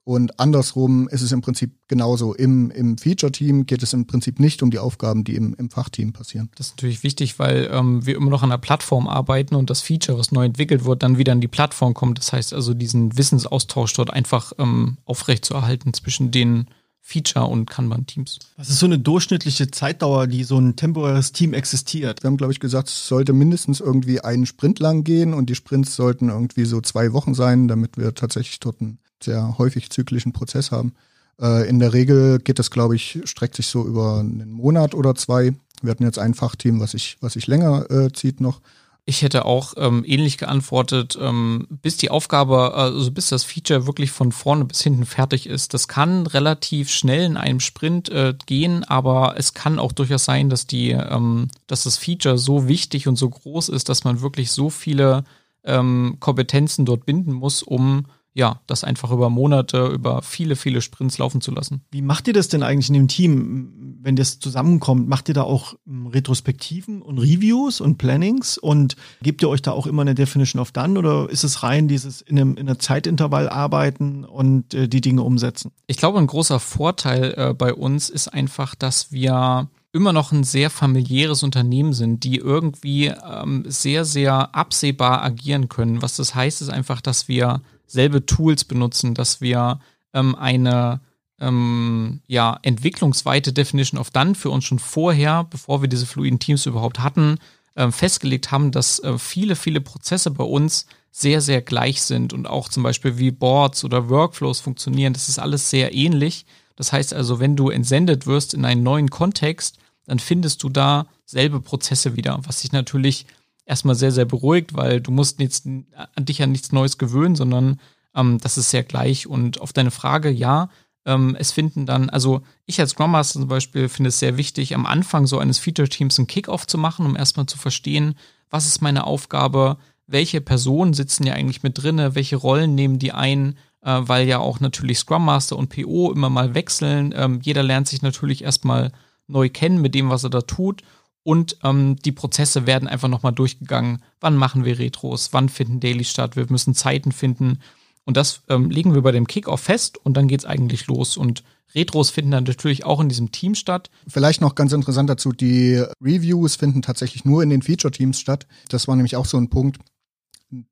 Und 0.05 0.39
andersrum 0.39 1.09
ist 1.09 1.23
es 1.23 1.31
im 1.31 1.41
Prinzip 1.41 1.71
genauso. 1.87 2.35
Im, 2.35 2.69
im 2.69 2.99
Feature-Team 2.99 3.65
geht 3.65 3.81
es 3.81 3.91
im 3.91 4.05
Prinzip 4.05 4.39
nicht 4.39 4.61
um 4.61 4.69
die 4.69 4.77
Aufgaben, 4.77 5.23
die 5.23 5.35
im, 5.35 5.55
im 5.55 5.71
Fachteam 5.71 6.13
passieren. 6.13 6.51
Das 6.55 6.67
ist 6.67 6.73
natürlich 6.73 7.01
wichtig, 7.01 7.39
weil 7.39 7.67
ähm, 7.71 8.05
wir 8.05 8.15
immer 8.15 8.29
noch 8.29 8.43
an 8.43 8.51
der 8.51 8.59
Plattform 8.59 9.07
arbeiten 9.07 9.55
und 9.55 9.71
das 9.71 9.81
Feature, 9.81 10.19
was 10.19 10.31
neu 10.31 10.45
entwickelt 10.45 10.85
wird, 10.85 11.01
dann 11.01 11.17
wieder 11.17 11.31
an 11.31 11.41
die 11.41 11.47
Plattform 11.47 11.95
kommt. 11.95 12.19
Das 12.19 12.33
heißt 12.33 12.53
also, 12.53 12.75
diesen 12.75 13.17
Wissensaustausch 13.17 13.93
dort 13.93 14.13
einfach 14.13 14.53
ähm, 14.59 14.97
aufrechtzuerhalten 15.05 15.91
zwischen 15.95 16.29
den 16.29 16.67
Feature- 17.01 17.47
und 17.47 17.67
Kanban-Teams. 17.67 18.39
Was 18.57 18.69
ist 18.69 18.79
so 18.79 18.85
eine 18.85 18.99
durchschnittliche 18.99 19.71
Zeitdauer, 19.71 20.27
die 20.27 20.43
so 20.43 20.59
ein 20.59 20.75
temporäres 20.75 21.31
Team 21.31 21.53
existiert? 21.53 22.21
Wir 22.21 22.27
haben, 22.27 22.37
glaube 22.37 22.53
ich, 22.53 22.59
gesagt, 22.59 22.89
es 22.89 23.07
sollte 23.07 23.33
mindestens 23.33 23.79
irgendwie 23.79 24.21
einen 24.21 24.45
Sprint 24.45 24.77
lang 24.77 25.03
gehen 25.03 25.33
und 25.33 25.49
die 25.49 25.55
Sprints 25.55 25.95
sollten 25.95 26.29
irgendwie 26.29 26.65
so 26.65 26.79
zwei 26.81 27.11
Wochen 27.13 27.33
sein, 27.33 27.67
damit 27.67 27.97
wir 27.97 28.13
tatsächlich 28.13 28.59
dort 28.59 28.81
einen 28.81 28.99
sehr 29.23 29.57
häufig 29.57 29.89
zyklischen 29.89 30.33
Prozess 30.33 30.71
haben. 30.71 30.93
Äh, 31.41 31.67
in 31.67 31.79
der 31.79 31.93
Regel 31.93 32.39
geht 32.39 32.59
das, 32.59 32.71
glaube 32.71 32.95
ich, 32.95 33.21
streckt 33.25 33.55
sich 33.55 33.67
so 33.67 33.85
über 33.85 34.19
einen 34.19 34.51
Monat 34.51 34.93
oder 34.93 35.15
zwei. 35.15 35.53
Wir 35.81 35.91
hatten 35.91 36.03
jetzt 36.03 36.19
ein 36.19 36.33
Fachteam, 36.33 36.79
was 36.79 36.91
sich 36.91 37.17
was 37.21 37.35
ich 37.35 37.47
länger 37.47 37.89
äh, 37.91 38.11
zieht 38.11 38.41
noch. 38.41 38.61
Ich 39.07 39.21
hätte 39.21 39.45
auch 39.45 39.73
ähm, 39.77 40.03
ähnlich 40.07 40.39
geantwortet, 40.39 41.15
ähm, 41.21 41.67
bis 41.69 41.95
die 41.97 42.09
Aufgabe, 42.09 42.73
also 42.73 43.11
bis 43.11 43.29
das 43.29 43.43
Feature 43.43 43.85
wirklich 43.85 44.09
von 44.09 44.31
vorne 44.31 44.65
bis 44.65 44.81
hinten 44.81 45.05
fertig 45.05 45.45
ist. 45.45 45.75
Das 45.75 45.87
kann 45.87 46.25
relativ 46.25 46.89
schnell 46.89 47.23
in 47.23 47.37
einem 47.37 47.59
Sprint 47.59 48.09
äh, 48.09 48.33
gehen, 48.47 48.83
aber 48.83 49.35
es 49.37 49.53
kann 49.53 49.77
auch 49.77 49.91
durchaus 49.91 50.25
sein, 50.25 50.49
dass 50.49 50.65
die, 50.65 50.89
ähm, 50.89 51.49
dass 51.67 51.83
das 51.83 51.99
Feature 51.99 52.39
so 52.39 52.67
wichtig 52.67 53.07
und 53.07 53.15
so 53.15 53.29
groß 53.29 53.69
ist, 53.69 53.89
dass 53.89 54.05
man 54.05 54.21
wirklich 54.21 54.51
so 54.51 54.71
viele 54.71 55.23
ähm, 55.63 56.17
Kompetenzen 56.19 56.85
dort 56.85 57.05
binden 57.05 57.33
muss, 57.33 57.61
um 57.61 58.07
ja, 58.37 58.59
das 58.67 58.83
einfach 58.83 59.11
über 59.11 59.29
Monate, 59.29 59.87
über 59.87 60.21
viele, 60.21 60.57
viele 60.57 60.81
Sprints 60.81 61.17
laufen 61.17 61.39
zu 61.39 61.51
lassen. 61.51 61.85
Wie 61.89 62.01
macht 62.01 62.27
ihr 62.27 62.33
das 62.33 62.49
denn 62.49 62.63
eigentlich 62.63 62.89
in 62.89 62.93
dem 62.93 63.07
Team, 63.07 63.97
wenn 64.01 64.17
das 64.17 64.39
zusammenkommt? 64.39 65.07
Macht 65.07 65.29
ihr 65.29 65.33
da 65.33 65.43
auch 65.43 65.75
ähm, 65.87 66.07
Retrospektiven 66.07 67.01
und 67.01 67.17
Reviews 67.17 67.79
und 67.79 67.97
Plannings 67.97 68.57
und 68.57 68.97
gebt 69.21 69.41
ihr 69.41 69.47
euch 69.47 69.61
da 69.61 69.71
auch 69.71 69.87
immer 69.87 70.01
eine 70.01 70.15
Definition 70.15 70.61
of 70.61 70.73
Done 70.73 70.99
oder 70.99 71.29
ist 71.29 71.45
es 71.45 71.63
rein 71.63 71.87
dieses 71.87 72.19
in 72.21 72.37
einem, 72.37 72.57
in 72.57 72.67
einem 72.67 72.77
Zeitintervall 72.77 73.47
arbeiten 73.47 74.25
und 74.25 74.73
äh, 74.73 74.89
die 74.89 74.99
Dinge 74.99 75.21
umsetzen? 75.21 75.71
Ich 75.87 75.95
glaube, 75.95 76.19
ein 76.19 76.27
großer 76.27 76.59
Vorteil 76.59 77.33
äh, 77.37 77.53
bei 77.53 77.73
uns 77.73 78.09
ist 78.09 78.27
einfach, 78.27 78.75
dass 78.75 79.13
wir 79.13 79.69
immer 79.93 80.11
noch 80.11 80.33
ein 80.33 80.43
sehr 80.43 80.69
familiäres 80.69 81.41
Unternehmen 81.41 81.93
sind, 81.93 82.25
die 82.25 82.35
irgendwie 82.35 83.13
ähm, 83.25 83.63
sehr, 83.65 84.03
sehr 84.03 84.53
absehbar 84.53 85.23
agieren 85.23 85.69
können. 85.69 86.01
Was 86.01 86.17
das 86.17 86.35
heißt, 86.35 86.61
ist 86.61 86.67
einfach, 86.67 86.99
dass 86.99 87.29
wir 87.29 87.61
selbe 87.87 88.25
Tools 88.25 88.63
benutzen, 88.63 89.13
dass 89.13 89.41
wir 89.41 89.79
ähm, 90.13 90.35
eine 90.35 91.01
ähm, 91.39 92.21
ja, 92.27 92.59
entwicklungsweite 92.61 93.53
Definition 93.53 93.99
of 93.99 94.11
Done 94.11 94.35
für 94.35 94.49
uns 94.49 94.65
schon 94.65 94.79
vorher, 94.79 95.43
bevor 95.43 95.81
wir 95.81 95.89
diese 95.89 96.05
fluiden 96.05 96.39
Teams 96.39 96.65
überhaupt 96.65 96.99
hatten, 96.99 97.39
äh, 97.75 97.91
festgelegt 97.91 98.51
haben, 98.51 98.71
dass 98.71 98.99
äh, 98.99 99.17
viele, 99.17 99.55
viele 99.55 99.81
Prozesse 99.81 100.31
bei 100.31 100.43
uns 100.43 100.85
sehr, 101.11 101.41
sehr 101.41 101.61
gleich 101.61 102.01
sind 102.01 102.33
und 102.33 102.47
auch 102.47 102.69
zum 102.69 102.83
Beispiel 102.83 103.17
wie 103.17 103.31
Boards 103.31 103.83
oder 103.83 104.09
Workflows 104.09 104.59
funktionieren. 104.59 105.13
Das 105.13 105.29
ist 105.29 105.39
alles 105.39 105.69
sehr 105.69 105.93
ähnlich. 105.93 106.45
Das 106.75 106.91
heißt 106.91 107.13
also, 107.13 107.39
wenn 107.39 107.55
du 107.55 107.69
entsendet 107.69 108.27
wirst 108.27 108.53
in 108.53 108.65
einen 108.65 108.83
neuen 108.83 109.09
Kontext, 109.09 109.77
dann 110.05 110.19
findest 110.19 110.61
du 110.63 110.69
da 110.69 111.07
selbe 111.25 111.61
Prozesse 111.61 112.15
wieder, 112.15 112.39
was 112.43 112.61
sich 112.61 112.71
natürlich 112.71 113.25
erstmal 113.65 113.95
sehr, 113.95 114.11
sehr 114.11 114.25
beruhigt, 114.25 114.75
weil 114.75 115.01
du 115.01 115.11
musst 115.11 115.39
jetzt 115.39 115.65
an 115.65 116.25
dich 116.25 116.41
an 116.41 116.51
nichts 116.51 116.71
Neues 116.71 116.97
gewöhnen, 116.97 117.35
sondern 117.35 117.79
ähm, 118.15 118.39
das 118.39 118.57
ist 118.57 118.69
sehr 118.69 118.83
gleich. 118.83 119.27
Und 119.27 119.59
auf 119.61 119.73
deine 119.73 119.91
Frage, 119.91 120.29
ja, 120.29 120.69
ähm, 121.05 121.35
es 121.37 121.51
finden 121.51 121.85
dann, 121.85 122.09
also 122.09 122.41
ich 122.65 122.79
als 122.79 122.91
Scrum 122.91 123.11
Master 123.11 123.39
zum 123.39 123.49
Beispiel 123.49 123.89
finde 123.89 124.09
es 124.09 124.19
sehr 124.19 124.37
wichtig, 124.37 124.73
am 124.73 124.85
Anfang 124.85 125.27
so 125.27 125.39
eines 125.39 125.59
Feature-Teams 125.59 126.17
einen 126.17 126.27
Kickoff 126.27 126.67
zu 126.67 126.77
machen, 126.77 127.05
um 127.05 127.15
erstmal 127.15 127.45
zu 127.45 127.57
verstehen, 127.57 128.15
was 128.49 128.67
ist 128.67 128.81
meine 128.81 129.05
Aufgabe, 129.05 129.77
welche 130.07 130.41
Personen 130.41 130.93
sitzen 130.93 131.25
ja 131.25 131.33
eigentlich 131.33 131.63
mit 131.63 131.81
drinne, 131.81 132.15
welche 132.15 132.35
Rollen 132.35 132.75
nehmen 132.75 132.99
die 132.99 133.11
ein, 133.11 133.57
äh, 133.81 134.01
weil 134.01 134.27
ja 134.27 134.39
auch 134.39 134.59
natürlich 134.59 134.99
Scrum 134.99 135.25
Master 135.25 135.57
und 135.57 135.69
PO 135.69 136.11
immer 136.11 136.29
mal 136.29 136.53
wechseln. 136.53 137.13
Ähm, 137.15 137.39
jeder 137.41 137.63
lernt 137.63 137.87
sich 137.87 138.01
natürlich 138.01 138.43
erstmal 138.43 138.91
neu 139.27 139.49
kennen 139.49 139.81
mit 139.81 139.95
dem, 139.95 140.09
was 140.09 140.23
er 140.23 140.29
da 140.29 140.41
tut 140.41 140.83
und 141.25 141.57
ähm, 141.63 141.95
die 142.05 142.11
Prozesse 142.11 142.67
werden 142.67 142.87
einfach 142.87 143.07
nochmal 143.07 143.33
durchgegangen. 143.33 144.03
Wann 144.19 144.35
machen 144.35 144.63
wir 144.63 144.77
Retros? 144.77 145.29
Wann 145.33 145.49
finden 145.49 145.79
Daily 145.79 146.03
statt? 146.03 146.35
Wir 146.35 146.45
müssen 146.49 146.75
Zeiten 146.75 147.11
finden. 147.11 147.57
Und 148.03 148.15
das 148.15 148.43
ähm, 148.47 148.69
legen 148.69 148.93
wir 148.93 149.01
bei 149.01 149.11
dem 149.11 149.25
Kickoff 149.25 149.61
fest 149.61 149.97
und 149.97 150.15
dann 150.15 150.27
geht's 150.27 150.45
eigentlich 150.45 150.85
los. 150.85 151.17
Und 151.17 151.43
Retros 151.73 152.11
finden 152.11 152.29
dann 152.29 152.43
natürlich 152.43 152.85
auch 152.85 152.99
in 152.99 153.09
diesem 153.09 153.31
Team 153.31 153.55
statt. 153.55 153.89
Vielleicht 154.07 154.39
noch 154.39 154.53
ganz 154.53 154.71
interessant 154.71 155.09
dazu, 155.09 155.31
die 155.31 155.83
Reviews 155.99 156.57
finden 156.57 156.83
tatsächlich 156.83 157.25
nur 157.25 157.41
in 157.41 157.49
den 157.49 157.63
Feature-Teams 157.63 158.19
statt. 158.19 158.45
Das 158.69 158.87
war 158.87 158.95
nämlich 158.95 159.15
auch 159.15 159.25
so 159.25 159.37
ein 159.37 159.49
Punkt, 159.49 159.79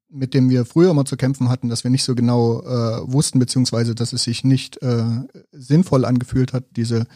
mit 0.08 0.36
dem 0.36 0.52
wir 0.52 0.66
früher 0.66 0.94
mal 0.94 1.06
zu 1.06 1.18
kämpfen 1.18 1.50
hatten, 1.50 1.70
dass 1.70 1.84
wir 1.84 1.90
nicht 1.90 2.04
so 2.04 2.14
genau 2.14 2.62
äh, 2.62 3.12
wussten, 3.12 3.40
beziehungsweise 3.40 3.96
dass 3.96 4.14
es 4.14 4.22
sich 4.22 4.44
nicht 4.44 4.80
äh, 4.84 5.04
sinnvoll 5.52 6.06
angefühlt 6.06 6.54
hat, 6.54 6.66
diese 6.76 7.08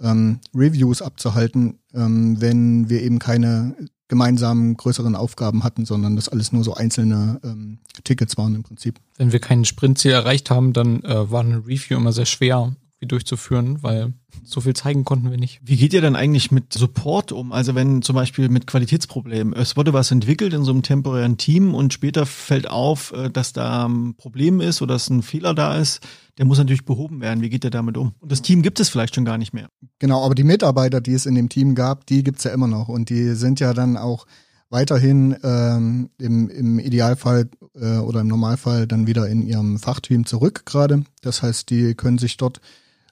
ähm, 0.00 0.40
Reviews 0.54 1.02
abzuhalten, 1.02 1.78
ähm, 1.94 2.40
wenn 2.40 2.88
wir 2.88 3.02
eben 3.02 3.18
keine 3.18 3.74
gemeinsamen 4.08 4.76
größeren 4.76 5.14
Aufgaben 5.14 5.64
hatten, 5.64 5.84
sondern 5.84 6.16
das 6.16 6.28
alles 6.28 6.50
nur 6.52 6.64
so 6.64 6.74
einzelne 6.74 7.40
ähm, 7.44 7.78
Tickets 8.04 8.38
waren 8.38 8.54
im 8.54 8.62
Prinzip. 8.62 8.98
Wenn 9.16 9.32
wir 9.32 9.40
kein 9.40 9.64
Sprintziel 9.64 10.12
erreicht 10.12 10.50
haben, 10.50 10.72
dann 10.72 11.02
äh, 11.02 11.30
war 11.30 11.40
eine 11.40 11.58
Review 11.58 11.96
immer 11.96 12.12
sehr 12.12 12.26
schwer, 12.26 12.74
durchzuführen, 13.06 13.82
weil 13.82 14.12
so 14.42 14.60
viel 14.60 14.74
zeigen 14.74 15.04
konnten 15.04 15.30
wir 15.30 15.38
nicht. 15.38 15.60
Wie 15.62 15.76
geht 15.76 15.92
ihr 15.92 16.00
dann 16.00 16.16
eigentlich 16.16 16.50
mit 16.50 16.72
Support 16.72 17.30
um? 17.30 17.52
Also 17.52 17.74
wenn 17.74 18.02
zum 18.02 18.16
Beispiel 18.16 18.48
mit 18.48 18.66
Qualitätsproblemen, 18.66 19.52
es 19.52 19.76
wurde 19.76 19.92
was 19.92 20.10
entwickelt 20.10 20.52
in 20.52 20.64
so 20.64 20.72
einem 20.72 20.82
temporären 20.82 21.36
Team 21.36 21.74
und 21.74 21.92
später 21.92 22.26
fällt 22.26 22.68
auf, 22.68 23.12
äh, 23.12 23.30
dass 23.30 23.52
da 23.52 23.86
ein 23.86 24.14
Problem 24.16 24.60
ist 24.60 24.82
oder 24.82 24.94
dass 24.94 25.10
ein 25.10 25.22
Fehler 25.22 25.54
da 25.54 25.76
ist, 25.76 26.00
der 26.38 26.46
muss 26.46 26.58
natürlich 26.58 26.84
behoben 26.84 27.20
werden. 27.20 27.40
Wie 27.40 27.50
geht 27.50 27.64
ihr 27.64 27.70
damit 27.70 27.96
um? 27.96 28.14
Und 28.18 28.32
das 28.32 28.42
Team 28.42 28.62
gibt 28.62 28.80
es 28.80 28.88
vielleicht 28.88 29.14
schon 29.14 29.24
gar 29.24 29.38
nicht 29.38 29.52
mehr. 29.52 29.68
Genau, 29.98 30.24
aber 30.24 30.34
die 30.34 30.44
Mitarbeiter, 30.44 31.00
die 31.00 31.14
es 31.14 31.26
in 31.26 31.34
dem 31.34 31.48
Team 31.48 31.74
gab, 31.74 32.06
die 32.06 32.24
gibt's 32.24 32.44
ja 32.44 32.52
immer 32.52 32.68
noch 32.68 32.88
und 32.88 33.10
die 33.10 33.34
sind 33.34 33.60
ja 33.60 33.74
dann 33.74 33.96
auch 33.96 34.26
weiterhin 34.70 35.36
ähm, 35.42 36.10
im, 36.18 36.48
im 36.50 36.78
Idealfall 36.78 37.48
äh, 37.74 37.98
oder 37.98 38.20
im 38.20 38.28
Normalfall 38.28 38.86
dann 38.86 39.06
wieder 39.06 39.26
in 39.28 39.42
ihrem 39.42 39.78
Fachteam 39.78 40.26
zurück 40.26 40.66
gerade. 40.66 41.04
Das 41.22 41.42
heißt, 41.42 41.70
die 41.70 41.94
können 41.94 42.18
sich 42.18 42.36
dort 42.36 42.60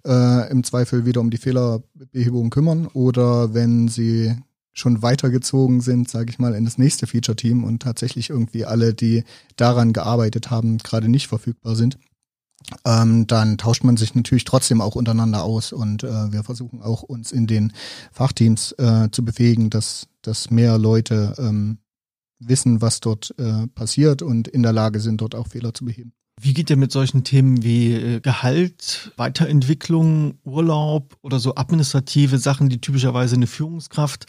äh, 0.06 0.50
im 0.50 0.64
Zweifel 0.64 1.04
wieder 1.04 1.20
um 1.20 1.30
die 1.30 1.38
Fehlerbehebung 1.38 2.50
kümmern 2.50 2.86
oder 2.86 3.54
wenn 3.54 3.88
sie 3.88 4.36
schon 4.72 5.02
weitergezogen 5.02 5.80
sind, 5.80 6.08
sage 6.08 6.30
ich 6.30 6.38
mal, 6.38 6.54
in 6.54 6.64
das 6.64 6.78
nächste 6.78 7.06
Feature-Team 7.06 7.64
und 7.64 7.82
tatsächlich 7.82 8.30
irgendwie 8.30 8.66
alle, 8.66 8.92
die 8.92 9.24
daran 9.56 9.92
gearbeitet 9.92 10.50
haben, 10.50 10.78
gerade 10.78 11.08
nicht 11.08 11.28
verfügbar 11.28 11.76
sind, 11.76 11.98
ähm, 12.84 13.26
dann 13.26 13.58
tauscht 13.58 13.84
man 13.84 13.96
sich 13.96 14.14
natürlich 14.14 14.44
trotzdem 14.44 14.80
auch 14.80 14.94
untereinander 14.94 15.44
aus 15.44 15.72
und 15.72 16.04
äh, 16.04 16.32
wir 16.32 16.42
versuchen 16.42 16.82
auch 16.82 17.02
uns 17.02 17.32
in 17.32 17.46
den 17.46 17.72
Fachteams 18.12 18.72
äh, 18.72 19.08
zu 19.10 19.24
befähigen, 19.24 19.70
dass, 19.70 20.08
dass 20.22 20.50
mehr 20.50 20.76
Leute 20.76 21.34
ähm, 21.38 21.78
wissen, 22.38 22.82
was 22.82 23.00
dort 23.00 23.34
äh, 23.38 23.66
passiert 23.68 24.20
und 24.22 24.48
in 24.48 24.62
der 24.62 24.72
Lage 24.72 25.00
sind, 25.00 25.20
dort 25.20 25.34
auch 25.34 25.48
Fehler 25.48 25.72
zu 25.72 25.84
beheben. 25.84 26.12
Wie 26.40 26.52
geht 26.52 26.68
ihr 26.68 26.76
mit 26.76 26.92
solchen 26.92 27.24
Themen 27.24 27.62
wie 27.62 27.94
äh, 27.94 28.20
Gehalt, 28.20 29.12
Weiterentwicklung, 29.16 30.38
Urlaub 30.44 31.16
oder 31.22 31.38
so 31.38 31.54
administrative 31.54 32.38
Sachen, 32.38 32.68
die 32.68 32.80
typischerweise 32.80 33.36
eine 33.36 33.46
Führungskraft 33.46 34.26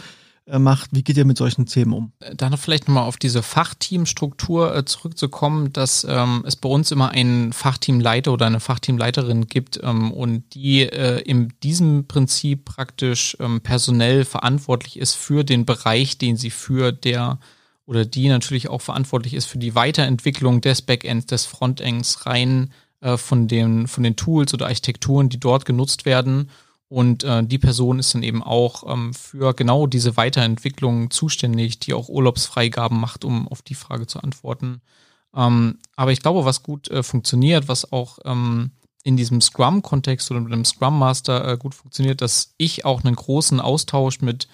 äh, 0.47 0.59
macht. 0.59 0.91
Wie 0.93 1.03
geht 1.03 1.17
ihr 1.17 1.25
mit 1.25 1.37
solchen 1.37 1.65
Themen 1.65 1.91
um? 1.91 2.11
Äh, 2.19 2.33
dann 2.35 2.55
vielleicht 2.57 2.87
nochmal 2.87 3.03
auf 3.03 3.17
diese 3.17 3.43
Fachteamstruktur 3.43 4.85
zurückzukommen, 4.85 5.73
dass 5.73 6.05
ähm, 6.09 6.43
es 6.47 6.55
bei 6.55 6.69
uns 6.69 6.91
immer 6.91 7.09
einen 7.09 7.51
Fachteamleiter 7.51 8.31
oder 8.31 8.45
eine 8.45 8.61
Fachteamleiterin 8.61 9.47
gibt 9.47 9.79
ähm, 9.83 10.11
und 10.13 10.53
die 10.53 10.83
äh, 10.83 11.19
in 11.19 11.51
diesem 11.63 12.07
Prinzip 12.07 12.63
praktisch 12.63 13.35
ähm, 13.41 13.59
personell 13.59 14.23
verantwortlich 14.23 14.97
ist 14.97 15.15
für 15.15 15.43
den 15.43 15.65
Bereich, 15.65 16.17
den 16.17 16.37
sie 16.37 16.51
für 16.51 16.93
der 16.93 17.39
oder 17.87 18.05
die 18.05 18.29
natürlich 18.29 18.69
auch 18.69 18.81
verantwortlich 18.81 19.33
ist 19.33 19.45
für 19.45 19.57
die 19.57 19.73
Weiterentwicklung 19.73 20.61
des 20.61 20.83
Backends, 20.83 21.25
des 21.25 21.45
Frontends 21.45 22.27
rein 22.27 22.71
äh, 23.01 23.17
von 23.17 23.47
den 23.47 23.87
von 23.87 24.03
den 24.03 24.15
Tools 24.15 24.53
oder 24.53 24.67
Architekturen, 24.67 25.29
die 25.29 25.39
dort 25.39 25.65
genutzt 25.65 26.05
werden 26.05 26.49
und 26.89 27.23
äh, 27.23 27.43
die 27.43 27.57
Person 27.57 27.99
ist 27.99 28.13
dann 28.13 28.23
eben 28.23 28.41
auch 28.41 28.83
ähm, 28.91 29.13
für 29.13 29.53
genau 29.53 29.87
diese 29.87 30.15
Weiterentwicklung 30.15 31.11
zuständig, 31.11 31.79
die 31.79 31.93
auch 31.93 32.07
Urlaubsfreigaben 32.07 32.99
macht, 32.99 33.25
um 33.25 33.47
auf 33.47 33.61
die 33.61 33.75
Frage 33.75 34.07
zu 34.07 34.21
antworten. 34.21 34.81
Ähm, 35.35 35.79
aber 35.95 36.13
ich 36.13 36.21
glaube, 36.21 36.45
was 36.45 36.63
gut 36.63 36.89
äh, 36.89 37.03
funktioniert, 37.03 37.67
was 37.67 37.91
auch 37.91 38.19
ähm, 38.23 38.71
in 39.03 39.17
diesem 39.17 39.41
Scrum-Kontext 39.41 40.31
oder 40.31 40.39
mit 40.39 40.53
einem 40.53 40.65
Scrum 40.65 40.97
Master 40.97 41.45
äh, 41.45 41.57
gut 41.57 41.75
funktioniert, 41.75 42.21
dass 42.21 42.53
ich 42.57 42.85
auch 42.85 43.03
einen 43.03 43.15
großen 43.15 43.59
Austausch 43.59 44.21
mit 44.21 44.47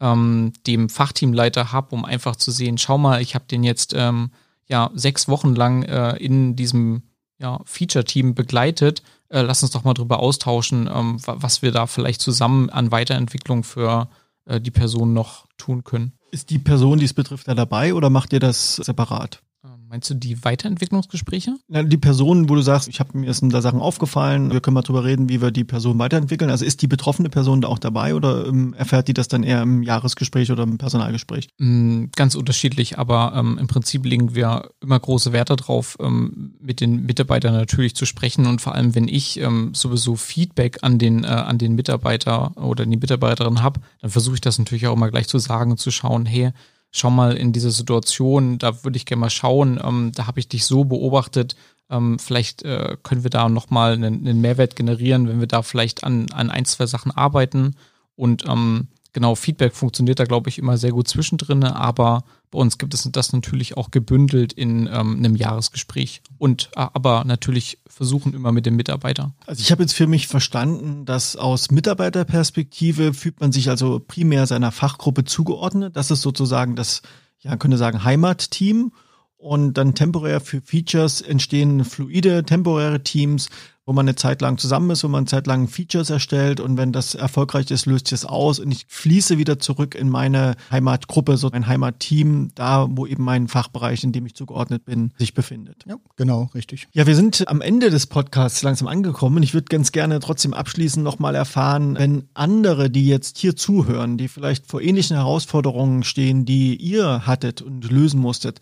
ähm, 0.00 0.52
dem 0.66 0.88
Fachteamleiter 0.88 1.72
habe, 1.72 1.94
um 1.94 2.04
einfach 2.04 2.36
zu 2.36 2.50
sehen, 2.50 2.78
schau 2.78 2.98
mal, 2.98 3.20
ich 3.20 3.34
habe 3.34 3.44
den 3.50 3.64
jetzt 3.64 3.94
ähm, 3.96 4.30
ja 4.68 4.90
sechs 4.94 5.28
Wochen 5.28 5.54
lang 5.54 5.82
äh, 5.82 6.16
in 6.16 6.56
diesem 6.56 7.02
ja, 7.38 7.60
Feature-Team 7.64 8.34
begleitet 8.34 9.02
äh, 9.30 9.42
lass 9.42 9.62
uns 9.62 9.72
doch 9.72 9.84
mal 9.84 9.94
drüber 9.94 10.20
austauschen, 10.20 10.90
ähm, 10.92 11.18
was 11.24 11.62
wir 11.62 11.72
da 11.72 11.86
vielleicht 11.86 12.20
zusammen 12.20 12.68
an 12.68 12.90
Weiterentwicklung 12.90 13.62
für 13.62 14.08
äh, 14.44 14.60
die 14.60 14.70
Person 14.70 15.12
noch 15.12 15.46
tun 15.56 15.84
können. 15.84 16.12
Ist 16.32 16.50
die 16.50 16.58
Person, 16.58 16.98
die 16.98 17.04
es 17.04 17.14
betrifft, 17.14 17.48
da 17.48 17.54
dabei 17.54 17.94
oder 17.94 18.10
macht 18.10 18.32
ihr 18.32 18.40
das 18.40 18.76
separat? 18.76 19.42
Meinst 19.90 20.08
du 20.08 20.14
die 20.14 20.44
Weiterentwicklungsgespräche? 20.44 21.56
Ja, 21.66 21.82
die 21.82 21.96
Person, 21.96 22.48
wo 22.48 22.54
du 22.54 22.62
sagst, 22.62 22.86
ich 22.86 23.00
habe 23.00 23.18
mir 23.18 23.34
sind 23.34 23.52
da 23.52 23.60
Sachen 23.60 23.80
aufgefallen, 23.80 24.52
wir 24.52 24.60
können 24.60 24.74
mal 24.76 24.82
drüber 24.82 25.02
reden, 25.02 25.28
wie 25.28 25.42
wir 25.42 25.50
die 25.50 25.64
Person 25.64 25.98
weiterentwickeln. 25.98 26.48
Also 26.48 26.64
ist 26.64 26.80
die 26.82 26.86
betroffene 26.86 27.28
Person 27.28 27.60
da 27.60 27.66
auch 27.66 27.80
dabei 27.80 28.14
oder 28.14 28.46
ähm, 28.46 28.72
erfährt 28.74 29.08
die 29.08 29.14
das 29.14 29.26
dann 29.26 29.42
eher 29.42 29.62
im 29.62 29.82
Jahresgespräch 29.82 30.52
oder 30.52 30.62
im 30.62 30.78
Personalgespräch? 30.78 31.48
Mm, 31.58 32.04
ganz 32.14 32.36
unterschiedlich, 32.36 33.00
aber 33.00 33.32
ähm, 33.34 33.58
im 33.58 33.66
Prinzip 33.66 34.06
legen 34.06 34.36
wir 34.36 34.70
immer 34.80 35.00
große 35.00 35.32
Werte 35.32 35.56
drauf, 35.56 35.96
ähm, 35.98 36.54
mit 36.60 36.80
den 36.80 37.04
Mitarbeitern 37.06 37.54
natürlich 37.54 37.96
zu 37.96 38.06
sprechen 38.06 38.46
und 38.46 38.60
vor 38.60 38.76
allem, 38.76 38.94
wenn 38.94 39.08
ich 39.08 39.40
ähm, 39.40 39.74
sowieso 39.74 40.14
Feedback 40.14 40.78
an 40.82 41.00
den 41.00 41.24
äh, 41.24 41.26
an 41.26 41.58
den 41.58 41.74
Mitarbeiter 41.74 42.56
oder 42.56 42.86
die 42.86 42.96
Mitarbeiterin 42.96 43.60
habe, 43.60 43.80
dann 44.02 44.12
versuche 44.12 44.36
ich 44.36 44.40
das 44.40 44.56
natürlich 44.56 44.86
auch 44.86 44.94
immer 44.94 45.10
gleich 45.10 45.26
zu 45.26 45.40
sagen 45.40 45.72
und 45.72 45.78
zu 45.78 45.90
schauen, 45.90 46.26
hey, 46.26 46.52
schau 46.92 47.10
mal 47.10 47.36
in 47.36 47.52
diese 47.52 47.70
Situation, 47.70 48.58
da 48.58 48.84
würde 48.84 48.96
ich 48.96 49.06
gerne 49.06 49.20
mal 49.20 49.30
schauen, 49.30 49.80
ähm, 49.82 50.12
da 50.14 50.26
habe 50.26 50.40
ich 50.40 50.48
dich 50.48 50.64
so 50.64 50.84
beobachtet, 50.84 51.56
ähm, 51.90 52.18
vielleicht 52.18 52.62
äh, 52.62 52.96
können 53.02 53.24
wir 53.24 53.30
da 53.30 53.48
nochmal 53.48 53.94
einen, 53.94 54.26
einen 54.26 54.40
Mehrwert 54.40 54.76
generieren, 54.76 55.28
wenn 55.28 55.40
wir 55.40 55.48
da 55.48 55.62
vielleicht 55.62 56.04
an, 56.04 56.30
an 56.32 56.50
ein, 56.50 56.64
zwei 56.64 56.86
Sachen 56.86 57.10
arbeiten. 57.10 57.76
Und 58.14 58.44
ähm, 58.46 58.88
genau, 59.12 59.34
Feedback 59.34 59.74
funktioniert 59.74 60.18
da, 60.18 60.24
glaube 60.24 60.48
ich, 60.48 60.58
immer 60.58 60.76
sehr 60.76 60.92
gut 60.92 61.08
zwischendrin, 61.08 61.64
aber 61.64 62.24
bei 62.50 62.58
uns 62.58 62.78
gibt 62.78 62.94
es 62.94 63.08
das 63.10 63.32
natürlich 63.32 63.76
auch 63.76 63.90
gebündelt 63.90 64.52
in 64.52 64.88
ähm, 64.92 65.16
einem 65.16 65.36
Jahresgespräch 65.36 66.22
und 66.38 66.70
äh, 66.74 66.86
aber 66.92 67.24
natürlich 67.24 67.78
versuchen 67.86 68.34
immer 68.34 68.50
mit 68.52 68.66
dem 68.66 68.76
Mitarbeiter. 68.76 69.32
Also 69.46 69.60
ich 69.60 69.70
habe 69.70 69.82
jetzt 69.82 69.92
für 69.92 70.06
mich 70.06 70.26
verstanden, 70.26 71.04
dass 71.04 71.36
aus 71.36 71.70
Mitarbeiterperspektive 71.70 73.14
fühlt 73.14 73.40
man 73.40 73.52
sich 73.52 73.68
also 73.68 74.00
primär 74.00 74.46
seiner 74.46 74.72
Fachgruppe 74.72 75.24
zugeordnet. 75.24 75.96
Das 75.96 76.10
ist 76.10 76.22
sozusagen 76.22 76.76
das, 76.76 77.02
ja, 77.40 77.56
könnte 77.56 77.76
sagen, 77.76 78.04
Heimatteam. 78.04 78.92
Und 79.36 79.74
dann 79.74 79.94
temporär 79.94 80.38
für 80.40 80.60
Features 80.60 81.22
entstehen 81.22 81.84
fluide, 81.86 82.44
temporäre 82.44 83.02
Teams, 83.02 83.48
wo 83.90 83.92
man 83.92 84.04
eine 84.06 84.14
Zeit 84.14 84.40
lang 84.40 84.56
zusammen 84.56 84.90
ist, 84.90 85.02
wo 85.02 85.08
man 85.08 85.22
eine 85.22 85.26
Zeit 85.26 85.48
lang 85.48 85.66
Features 85.66 86.10
erstellt 86.10 86.60
und 86.60 86.76
wenn 86.76 86.92
das 86.92 87.16
erfolgreich 87.16 87.72
ist, 87.72 87.86
löst 87.86 88.06
sich 88.06 88.20
es 88.20 88.24
aus 88.24 88.60
und 88.60 88.70
ich 88.70 88.86
fließe 88.86 89.36
wieder 89.36 89.58
zurück 89.58 89.96
in 89.96 90.08
meine 90.08 90.54
Heimatgruppe, 90.70 91.36
so 91.36 91.50
ein 91.50 91.66
Heimatteam, 91.66 92.52
da 92.54 92.86
wo 92.88 93.04
eben 93.04 93.24
mein 93.24 93.48
Fachbereich, 93.48 94.04
in 94.04 94.12
dem 94.12 94.26
ich 94.26 94.36
zugeordnet 94.36 94.84
bin, 94.84 95.10
sich 95.18 95.34
befindet. 95.34 95.82
Ja, 95.88 95.96
genau, 96.14 96.50
richtig. 96.54 96.86
Ja, 96.92 97.08
wir 97.08 97.16
sind 97.16 97.48
am 97.48 97.60
Ende 97.60 97.90
des 97.90 98.06
Podcasts 98.06 98.62
langsam 98.62 98.86
angekommen. 98.86 99.42
Ich 99.42 99.54
würde 99.54 99.64
ganz 99.64 99.90
gerne 99.90 100.20
trotzdem 100.20 100.54
abschließend 100.54 101.02
nochmal 101.02 101.34
erfahren, 101.34 101.96
wenn 101.98 102.28
andere, 102.32 102.90
die 102.90 103.08
jetzt 103.08 103.38
hier 103.38 103.56
zuhören, 103.56 104.18
die 104.18 104.28
vielleicht 104.28 104.68
vor 104.68 104.80
ähnlichen 104.80 105.16
Herausforderungen 105.16 106.04
stehen, 106.04 106.44
die 106.44 106.76
ihr 106.76 107.26
hattet 107.26 107.60
und 107.60 107.90
lösen 107.90 108.20
musstet, 108.20 108.60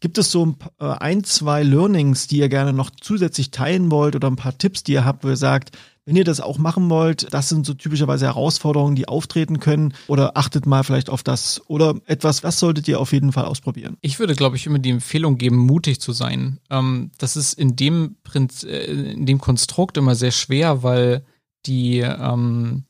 gibt 0.00 0.18
es 0.18 0.30
so 0.30 0.54
ein, 0.78 1.24
zwei 1.24 1.64
Learnings, 1.64 2.28
die 2.28 2.38
ihr 2.38 2.48
gerne 2.48 2.72
noch 2.72 2.90
zusätzlich 2.90 3.50
teilen 3.50 3.90
wollt 3.90 4.14
oder 4.14 4.28
ein 4.28 4.36
paar 4.36 4.56
Tipps, 4.56 4.67
Tipps, 4.68 4.82
die 4.82 4.92
ihr 4.92 5.06
habt, 5.06 5.24
wo 5.24 5.28
ihr 5.28 5.36
sagt, 5.36 5.76
wenn 6.04 6.16
ihr 6.16 6.24
das 6.24 6.40
auch 6.40 6.58
machen 6.58 6.90
wollt, 6.90 7.32
das 7.32 7.48
sind 7.48 7.64
so 7.64 7.72
typischerweise 7.72 8.26
Herausforderungen, 8.26 8.96
die 8.96 9.08
auftreten 9.08 9.60
können 9.60 9.94
oder 10.08 10.36
achtet 10.36 10.66
mal 10.66 10.84
vielleicht 10.84 11.08
auf 11.08 11.22
das 11.22 11.62
oder 11.68 11.96
etwas, 12.04 12.42
was 12.42 12.58
solltet 12.58 12.86
ihr 12.86 13.00
auf 13.00 13.12
jeden 13.12 13.32
Fall 13.32 13.46
ausprobieren? 13.46 13.96
Ich 14.02 14.18
würde, 14.18 14.34
glaube 14.34 14.56
ich, 14.56 14.66
immer 14.66 14.78
die 14.78 14.90
Empfehlung 14.90 15.38
geben, 15.38 15.56
mutig 15.56 16.00
zu 16.00 16.12
sein. 16.12 16.60
Ähm, 16.68 17.12
das 17.18 17.36
ist 17.36 17.54
in 17.54 17.76
dem 17.76 18.16
Prinz, 18.24 18.62
äh, 18.62 18.84
in 18.84 19.24
dem 19.24 19.38
Konstrukt 19.38 19.96
immer 19.96 20.14
sehr 20.14 20.30
schwer, 20.30 20.82
weil 20.82 21.24
die, 21.64 22.00
ähm, 22.00 22.84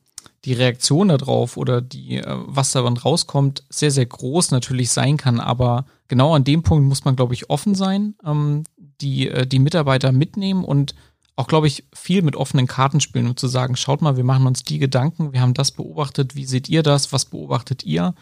die 0.45 0.53
Reaktion 0.53 1.09
darauf 1.09 1.57
oder 1.57 1.81
die, 1.81 2.17
äh, 2.17 2.35
was 2.45 2.73
daran 2.73 2.97
rauskommt, 2.97 3.63
sehr, 3.69 3.91
sehr 3.91 4.05
groß 4.05 4.51
natürlich 4.51 4.91
sein 4.91 5.17
kann. 5.17 5.39
Aber 5.39 5.85
genau 6.07 6.35
an 6.35 6.43
dem 6.43 6.63
Punkt 6.63 6.87
muss 6.87 7.05
man, 7.05 7.15
glaube 7.15 7.33
ich, 7.33 7.49
offen 7.49 7.75
sein, 7.75 8.15
ähm, 8.25 8.63
die, 9.01 9.29
äh, 9.29 9.45
die 9.45 9.59
Mitarbeiter 9.59 10.11
mitnehmen 10.11 10.63
und 10.63 10.95
auch, 11.39 11.47
glaube 11.47 11.67
ich, 11.67 11.85
viel 11.93 12.21
mit 12.21 12.35
offenen 12.35 12.67
Karten 12.67 12.99
spielen, 12.99 13.27
um 13.27 13.37
zu 13.37 13.47
sagen, 13.47 13.77
schaut 13.77 14.01
mal, 14.01 14.17
wir 14.17 14.25
machen 14.25 14.45
uns 14.45 14.63
die 14.63 14.77
Gedanken, 14.77 15.31
wir 15.31 15.39
haben 15.39 15.53
das 15.53 15.71
beobachtet, 15.71 16.35
wie 16.35 16.43
seht 16.43 16.67
ihr 16.67 16.83
das, 16.83 17.13
was 17.13 17.23
beobachtet 17.23 17.85
ihr, 17.85 18.13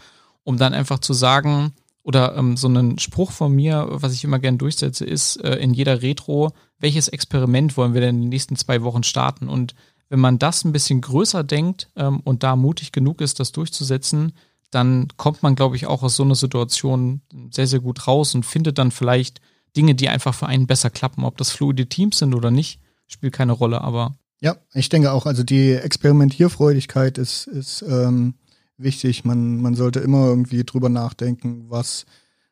um 0.43 0.58
dann 0.58 0.75
einfach 0.75 0.99
zu 0.99 1.13
sagen, 1.13 1.73
oder 2.03 2.38
ähm, 2.38 2.58
so 2.58 2.67
einen 2.67 2.99
Spruch 2.99 3.32
von 3.32 3.56
mir, 3.56 3.88
was 3.89 4.13
ich 4.13 4.23
immer 4.23 4.38
gern 4.38 4.60
durchsetze, 4.60 5.03
ist 5.03 5.38
äh, 5.38 5.56
in 5.56 5.73
jeder 5.73 6.03
Retro, 6.03 6.51
welches 6.77 7.08
Experiment 7.08 7.75
wollen 7.75 7.95
wir 7.95 8.01
denn 8.01 8.17
in 8.17 8.21
den 8.21 8.30
nächsten 8.30 8.56
zwei 8.56 8.84
Wochen 8.84 9.01
starten? 9.01 9.49
Und 9.49 9.73
wenn 10.10 10.19
man 10.19 10.38
das 10.38 10.63
ein 10.63 10.71
bisschen 10.71 11.01
größer 11.01 11.43
denkt 11.43 11.89
ähm, 11.95 12.19
und 12.23 12.43
da 12.43 12.56
mutig 12.56 12.91
genug 12.91 13.19
ist, 13.21 13.39
das 13.39 13.51
durchzusetzen, 13.51 14.34
dann 14.69 15.08
kommt 15.17 15.41
man, 15.41 15.56
glaube 15.56 15.75
ich, 15.75 15.88
auch 15.88 16.03
aus 16.03 16.15
so 16.15 16.23
einer 16.23 16.36
Situation 16.36 17.21
sehr, 17.49 17.65
sehr 17.65 17.80
gut 17.80 18.06
raus 18.06 18.36
und 18.36 18.45
findet 18.45 18.77
dann 18.77 18.91
vielleicht 18.91 19.41
Dinge, 19.75 19.95
die 19.95 20.08
einfach 20.08 20.36
für 20.36 20.45
einen 20.45 20.67
besser 20.67 20.91
klappen, 20.91 21.23
ob 21.23 21.36
das 21.38 21.49
fluide 21.49 21.88
Teams 21.88 22.19
sind 22.19 22.36
oder 22.36 22.51
nicht 22.51 22.80
spielt 23.07 23.33
keine 23.33 23.53
Rolle, 23.53 23.81
aber. 23.81 24.15
Ja, 24.39 24.55
ich 24.73 24.89
denke 24.89 25.11
auch, 25.11 25.25
also 25.25 25.43
die 25.43 25.73
Experimentierfreudigkeit 25.73 27.17
ist, 27.17 27.47
ist 27.47 27.81
ähm, 27.81 28.35
wichtig. 28.77 29.25
Man, 29.25 29.61
man 29.61 29.73
sollte 29.73 29.99
immer 29.99 30.27
irgendwie 30.27 30.63
drüber 30.63 30.89
nachdenken, 30.89 31.65
was 31.69 32.05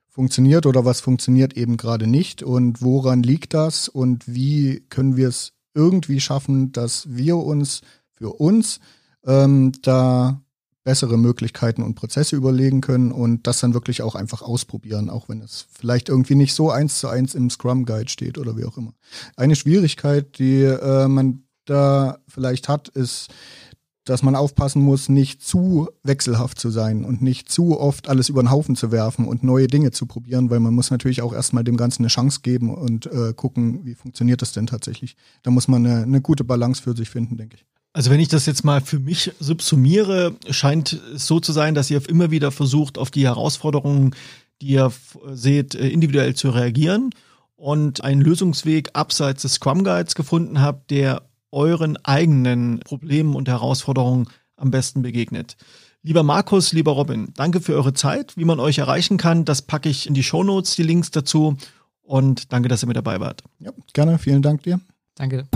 funktioniert 0.10 0.66
oder 0.66 0.86
was 0.86 1.02
funktioniert 1.02 1.58
eben 1.58 1.78
gerade 1.78 2.08
nicht 2.08 2.42
und 2.42 2.82
woran 2.82 3.22
liegt 3.22 3.54
das 3.54 3.90
und 3.90 4.34
wie 4.34 4.86
können 4.90 5.18
wir 5.18 5.28
es 5.28 5.52
irgendwie 5.74 6.22
schaffen, 6.22 6.72
dass 6.72 7.14
wir 7.14 7.38
uns 7.38 7.82
für 8.14 8.30
uns 8.40 8.80
ähm, 9.26 9.74
da 9.82 10.42
bessere 10.86 11.18
Möglichkeiten 11.18 11.82
und 11.82 11.96
Prozesse 11.96 12.38
überlegen 12.38 12.80
können 12.80 13.12
und 13.12 13.48
das 13.48 13.60
dann 13.60 13.74
wirklich 13.74 14.02
auch 14.04 14.16
einfach 14.16 14.42
ausprobieren, 14.42 15.10
auch 15.10 15.28
wenn 15.28 15.42
es 15.42 15.66
vielleicht 15.74 16.08
irgendwie 16.08 16.36
nicht 16.36 16.54
so 16.54 16.72
eins 16.72 17.00
zu 17.00 17.10
eins 17.10 17.36
im 17.36 17.50
Scrum 17.50 17.86
Guide 17.86 18.10
steht 18.10 18.38
oder 18.38 18.56
wie 18.56 18.66
auch 18.66 18.78
immer. 18.78 18.94
Eine 19.36 19.56
Schwierigkeit, 19.56 20.38
die 20.38 20.62
äh, 20.62 21.08
man 21.08 21.44
da 21.66 22.20
vielleicht 22.28 22.70
hat, 22.70 22.88
ist, 22.90 23.30
dass 24.06 24.22
man 24.22 24.36
aufpassen 24.36 24.84
muss, 24.84 25.10
nicht 25.10 25.42
zu 25.42 25.90
wechselhaft 26.04 26.60
zu 26.60 26.70
sein 26.70 27.04
und 27.04 27.24
nicht 27.24 27.52
zu 27.52 27.80
oft 27.80 28.08
alles 28.08 28.30
über 28.30 28.44
den 28.44 28.52
Haufen 28.52 28.76
zu 28.76 28.92
werfen 28.92 29.28
und 29.28 29.44
neue 29.44 29.66
Dinge 29.66 29.90
zu 29.90 30.06
probieren, 30.06 30.52
weil 30.52 30.60
man 30.60 30.76
muss 30.76 30.92
natürlich 30.92 31.24
auch 31.24 31.34
erstmal 31.34 31.64
dem 31.64 31.78
Ganzen 31.78 32.04
eine 32.04 32.10
Chance 32.10 32.42
geben 32.44 32.72
und 32.72 33.08
äh, 33.08 33.34
gucken, 33.34 33.84
wie 33.84 33.96
funktioniert 33.96 34.44
das 34.44 34.52
denn 34.52 34.68
tatsächlich. 34.68 35.18
Da 35.42 35.50
muss 35.50 35.68
man 35.68 35.84
eine, 35.84 36.04
eine 36.04 36.22
gute 36.22 36.44
Balance 36.44 36.84
für 36.84 36.96
sich 36.96 37.10
finden, 37.10 37.38
denke 37.38 37.56
ich. 37.56 37.66
Also 37.96 38.12
wenn 38.12 38.20
ich 38.20 38.28
das 38.28 38.46
jetzt 38.46 38.66
mal 38.66 38.82
für 38.82 39.00
mich 39.00 39.32
subsumiere, 39.40 40.36
scheint 40.50 41.00
es 41.16 41.28
so 41.28 41.40
zu 41.40 41.54
sein, 41.54 41.76
dass 41.76 41.90
ihr 41.90 42.02
immer 42.10 42.30
wieder 42.30 42.52
versucht, 42.52 42.98
auf 42.98 43.10
die 43.10 43.24
Herausforderungen, 43.24 44.14
die 44.62 44.68
ihr 44.72 44.92
seht, 45.32 45.76
äh, 45.76 45.88
individuell 45.88 46.36
zu 46.36 46.50
reagieren 46.50 47.12
und 47.56 48.04
einen 48.04 48.20
Lösungsweg 48.20 48.90
abseits 48.92 49.44
des 49.44 49.54
Scrum 49.54 49.86
Guides 49.86 50.14
gefunden 50.14 50.60
habt, 50.60 50.92
der 50.92 51.22
euren 51.52 51.96
eigenen 52.04 52.82
Problemen 52.82 53.34
und 53.34 53.48
Herausforderungen 53.48 54.28
am 54.58 54.72
besten 54.72 55.02
begegnet. 55.02 55.56
Lieber 56.04 56.24
Markus, 56.24 56.74
lieber 56.74 56.92
Robin, 56.92 57.30
danke 57.38 57.62
für 57.62 57.76
eure 57.76 57.94
Zeit. 57.94 58.36
Wie 58.36 58.44
man 58.44 58.60
euch 58.60 58.78
erreichen 58.78 59.16
kann, 59.16 59.46
das 59.46 59.62
packe 59.62 59.88
ich 59.88 60.06
in 60.06 60.14
die 60.14 60.24
Show 60.24 60.44
Notes, 60.44 60.76
die 60.76 60.84
Links 60.84 61.12
dazu. 61.12 61.56
Und 62.02 62.52
danke, 62.52 62.68
dass 62.68 62.84
ihr 62.84 62.88
mit 62.88 62.98
dabei 62.98 63.22
wart. 63.22 63.42
Ja, 63.60 63.72
gerne. 63.94 64.18
Vielen 64.18 64.42
Dank 64.42 64.64
dir. 64.64 64.82
Danke. 65.16 65.48